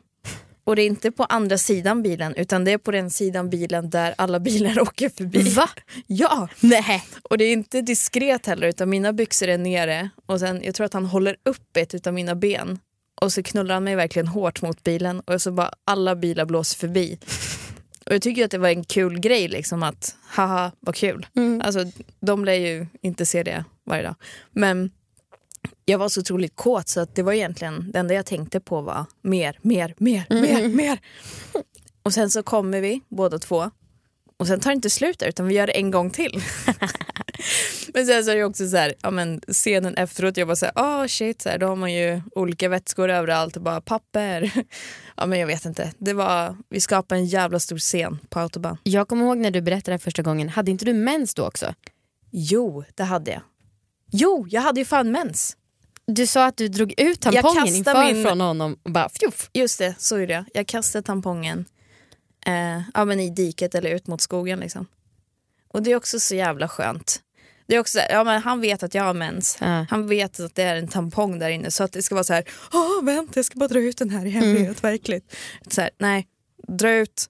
Och 0.63 0.75
det 0.75 0.81
är 0.81 0.87
inte 0.87 1.11
på 1.11 1.23
andra 1.23 1.57
sidan 1.57 2.03
bilen 2.03 2.35
utan 2.35 2.65
det 2.65 2.71
är 2.71 2.77
på 2.77 2.91
den 2.91 3.09
sidan 3.09 3.49
bilen 3.49 3.89
där 3.89 4.13
alla 4.17 4.39
bilar 4.39 4.79
åker 4.81 5.09
förbi. 5.09 5.49
Va? 5.49 5.69
Ja! 6.07 6.47
Nej. 6.59 7.03
Och 7.23 7.37
det 7.37 7.43
är 7.43 7.53
inte 7.53 7.81
diskret 7.81 8.45
heller 8.45 8.67
utan 8.67 8.89
mina 8.89 9.13
byxor 9.13 9.47
är 9.47 9.57
nere 9.57 10.09
och 10.25 10.39
sen 10.39 10.61
jag 10.63 10.75
tror 10.75 10.85
att 10.85 10.93
han 10.93 11.05
håller 11.05 11.35
upp 11.45 11.77
ett 11.77 12.07
av 12.07 12.13
mina 12.13 12.35
ben 12.35 12.79
och 13.21 13.33
så 13.33 13.43
knullar 13.43 13.73
han 13.73 13.83
mig 13.83 13.95
verkligen 13.95 14.27
hårt 14.27 14.61
mot 14.61 14.83
bilen 14.83 15.19
och 15.19 15.41
så 15.41 15.51
bara 15.51 15.71
alla 15.85 16.15
bilar 16.15 16.45
blåser 16.45 16.77
förbi. 16.77 17.17
Och 18.05 18.13
jag 18.13 18.21
tycker 18.21 18.45
att 18.45 18.51
det 18.51 18.57
var 18.57 18.69
en 18.69 18.83
kul 18.83 19.19
grej 19.19 19.47
liksom 19.47 19.83
att 19.83 20.15
haha 20.27 20.71
vad 20.79 20.95
kul. 20.95 21.27
Mm. 21.35 21.61
Alltså 21.65 21.85
de 22.19 22.45
lär 22.45 22.53
ju 22.53 22.87
inte 23.01 23.25
se 23.25 23.43
det 23.43 23.65
varje 23.89 24.03
dag. 24.03 24.15
Men 24.51 24.91
jag 25.85 25.97
var 25.97 26.09
så 26.09 26.19
otroligt 26.19 26.55
kåt 26.55 26.87
så 26.87 26.99
att 26.99 27.15
det 27.15 27.23
var 27.23 27.33
egentligen 27.33 27.91
det 27.91 27.99
enda 27.99 28.13
jag 28.13 28.25
tänkte 28.25 28.59
på 28.59 28.81
var 28.81 29.05
mer, 29.21 29.59
mer, 29.61 29.95
mer, 29.97 30.25
mer, 30.29 30.67
mer. 30.67 30.99
Och 32.03 32.13
sen 32.13 32.29
så 32.29 32.43
kommer 32.43 32.81
vi 32.81 33.01
båda 33.09 33.39
två 33.39 33.71
och 34.39 34.47
sen 34.47 34.59
tar 34.59 34.69
det 34.69 34.75
inte 34.75 34.89
slut 34.89 35.19
där 35.19 35.27
utan 35.27 35.47
vi 35.47 35.55
gör 35.55 35.67
det 35.67 35.73
en 35.73 35.91
gång 35.91 36.09
till. 36.09 36.41
men 37.93 38.05
sen 38.05 38.23
så 38.23 38.31
är 38.31 38.35
det 38.35 38.43
också 38.43 38.69
så 38.69 38.77
här, 38.77 38.93
ja, 39.01 39.11
men 39.11 39.41
scenen 39.47 39.95
efteråt, 39.95 40.37
jag 40.37 40.45
var 40.45 40.55
så 40.55 40.65
här, 40.65 40.73
oh 40.75 41.07
shit, 41.07 41.41
så 41.41 41.49
här, 41.49 41.57
då 41.57 41.67
har 41.67 41.75
man 41.75 41.93
ju 41.93 42.21
olika 42.35 42.69
vätskor 42.69 43.09
överallt 43.09 43.55
och 43.55 43.61
bara 43.61 43.81
papper. 43.81 44.51
ja 45.17 45.25
men 45.25 45.39
jag 45.39 45.47
vet 45.47 45.65
inte, 45.65 45.93
det 45.97 46.13
var, 46.13 46.57
vi 46.69 46.79
skapade 46.79 47.21
en 47.21 47.25
jävla 47.25 47.59
stor 47.59 47.77
scen 47.77 48.19
på 48.29 48.39
autobahn. 48.39 48.77
Jag 48.83 49.07
kommer 49.07 49.25
ihåg 49.25 49.37
när 49.37 49.51
du 49.51 49.61
berättade 49.61 49.97
det 49.97 50.03
första 50.03 50.21
gången. 50.21 50.49
Hade 50.49 50.71
inte 50.71 50.85
du 50.85 50.93
mens 50.93 51.33
då 51.33 51.47
också? 51.47 51.73
Jo, 52.31 52.83
det 52.95 53.03
hade 53.03 53.31
jag. 53.31 53.41
Jo, 54.11 54.47
jag 54.49 54.61
hade 54.61 54.79
ju 54.79 54.85
fan 54.85 55.11
mens. 55.11 55.55
Du 56.05 56.27
sa 56.27 56.45
att 56.45 56.57
du 56.57 56.67
drog 56.67 56.93
ut 56.99 57.21
tampongen 57.21 57.75
inför 57.75 58.13
min- 58.13 58.23
från 58.25 58.41
honom 58.41 58.77
och 58.83 58.91
bara 58.91 59.09
fjuff. 59.09 59.49
Just 59.53 59.79
det, 59.79 59.95
så 59.99 60.15
är 60.15 60.27
det. 60.27 60.45
Jag 60.53 60.67
kastade 60.67 61.03
tampongen 61.05 61.65
eh, 62.45 62.81
ja, 62.93 63.05
men 63.05 63.19
i 63.19 63.29
diket 63.29 63.75
eller 63.75 63.89
ut 63.89 64.07
mot 64.07 64.21
skogen. 64.21 64.59
Liksom. 64.59 64.85
Och 65.73 65.83
det 65.83 65.91
är 65.91 65.95
också 65.95 66.19
så 66.19 66.35
jävla 66.35 66.67
skönt. 66.67 67.21
Det 67.67 67.75
är 67.75 67.79
också, 67.79 67.99
ja, 68.09 68.23
men 68.23 68.41
han 68.41 68.61
vet 68.61 68.83
att 68.83 68.93
jag 68.93 69.03
har 69.03 69.13
mens. 69.13 69.57
Ja. 69.61 69.85
Han 69.89 70.07
vet 70.07 70.39
att 70.39 70.55
det 70.55 70.63
är 70.63 70.75
en 70.75 70.87
tampong 70.87 71.39
där 71.39 71.49
inne 71.49 71.71
så 71.71 71.83
att 71.83 71.91
det 71.91 72.01
ska 72.01 72.15
vara 72.15 72.23
så 72.23 72.33
här, 72.33 72.43
åh 72.73 73.03
vänta 73.05 73.31
jag 73.35 73.45
ska 73.45 73.59
bara 73.59 73.67
dra 73.69 73.79
ut 73.79 73.97
den 73.97 74.09
här 74.09 74.25
i 74.25 74.29
hemlighet, 74.29 74.83
verkligt. 74.83 75.35
Så 75.67 75.81
här, 75.81 75.89
nej, 75.99 76.27
dra 76.67 76.91
ut, 76.91 77.25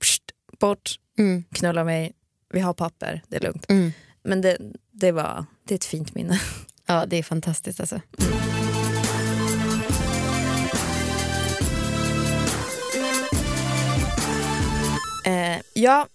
pst, 0.00 0.22
bort, 0.60 0.90
Mm. 1.18 1.44
knulla 1.54 1.84
mig, 1.84 2.12
vi 2.52 2.60
har 2.60 2.74
papper, 2.74 3.22
det 3.28 3.36
är 3.36 3.40
lugnt. 3.40 3.66
Mm. 3.70 3.92
Men 4.22 4.40
det, 4.40 4.58
det, 4.92 5.12
var, 5.12 5.44
det 5.64 5.74
är 5.74 5.76
ett 5.76 5.84
fint 5.84 6.14
minne. 6.14 6.40
Ja, 6.86 7.06
det 7.06 7.16
är 7.16 7.22
fantastiskt 7.22 7.80
alltså. 7.80 8.00
Eh, 15.24 15.58
ja, 15.74 16.06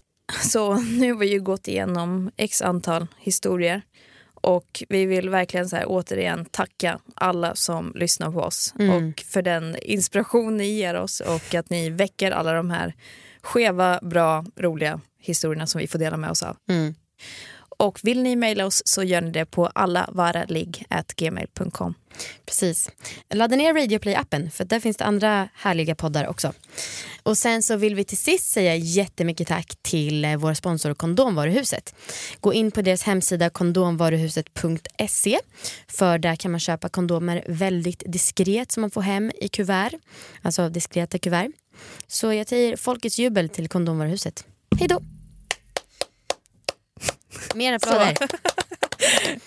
så 0.42 0.74
nu 0.74 1.12
har 1.12 1.18
vi 1.18 1.26
ju 1.26 1.40
gått 1.40 1.68
igenom 1.68 2.30
x 2.36 2.62
antal 2.62 3.06
historier 3.18 3.82
och 4.34 4.82
vi 4.88 5.06
vill 5.06 5.28
verkligen 5.30 5.68
så 5.68 5.76
här, 5.76 5.84
återigen 5.88 6.44
tacka 6.44 6.98
alla 7.14 7.54
som 7.54 7.92
lyssnar 7.96 8.32
på 8.32 8.40
oss 8.40 8.74
Mm. 8.78 8.90
och 9.08 9.20
för 9.20 9.42
den 9.42 9.76
inspiration 9.82 10.56
ni 10.56 10.66
ger 10.66 10.94
oss 10.94 11.20
och 11.20 11.54
att 11.54 11.70
ni 11.70 11.90
väcker 11.90 12.30
alla 12.30 12.52
de 12.52 12.70
här 12.70 12.94
skeva, 13.42 13.98
bra, 14.02 14.44
roliga 14.56 15.00
historierna 15.18 15.66
som 15.66 15.78
vi 15.78 15.86
får 15.86 15.98
dela 15.98 16.16
med 16.16 16.30
oss 16.30 16.42
av. 16.42 16.56
Mm. 16.68 16.94
Och 17.76 18.00
vill 18.02 18.22
ni 18.22 18.36
mejla 18.36 18.66
oss 18.66 18.82
så 18.84 19.02
gör 19.02 19.20
ni 19.20 19.30
det 19.30 19.44
på 19.44 19.66
allavaraligg.gmail.com. 19.66 21.94
Precis. 22.46 22.90
Ladda 23.34 23.56
ner 23.56 23.74
Radioplay-appen 23.74 24.50
för 24.50 24.64
där 24.64 24.80
finns 24.80 24.96
det 24.96 25.04
andra 25.04 25.48
härliga 25.54 25.94
poddar 25.94 26.26
också. 26.26 26.52
Och 27.22 27.38
sen 27.38 27.62
så 27.62 27.76
vill 27.76 27.94
vi 27.94 28.04
till 28.04 28.18
sist 28.18 28.50
säga 28.50 28.74
jättemycket 28.74 29.48
tack 29.48 29.76
till 29.82 30.24
eh, 30.24 30.36
vår 30.36 30.54
sponsor 30.54 30.94
Kondomvaruhuset. 30.94 31.94
Gå 32.40 32.54
in 32.54 32.70
på 32.70 32.82
deras 32.82 33.02
hemsida 33.02 33.50
kondomvaruhuset.se 33.50 35.38
för 35.88 36.18
där 36.18 36.36
kan 36.36 36.50
man 36.50 36.60
köpa 36.60 36.88
kondomer 36.88 37.44
väldigt 37.46 38.02
diskret 38.06 38.72
som 38.72 38.80
man 38.80 38.90
får 38.90 39.02
hem 39.02 39.32
i 39.40 39.48
kuvert, 39.48 39.92
alltså 40.42 40.68
diskreta 40.68 41.18
kuvert. 41.18 41.52
Så 42.06 42.32
jag 42.32 42.48
säger 42.48 42.76
folkets 42.76 43.18
jubel 43.18 43.48
till 43.48 43.68
Kondomvaruhuset. 43.68 44.44
Hej 44.78 44.88
då! 44.88 45.15
Mer 47.54 47.72
applåder. 47.72 48.16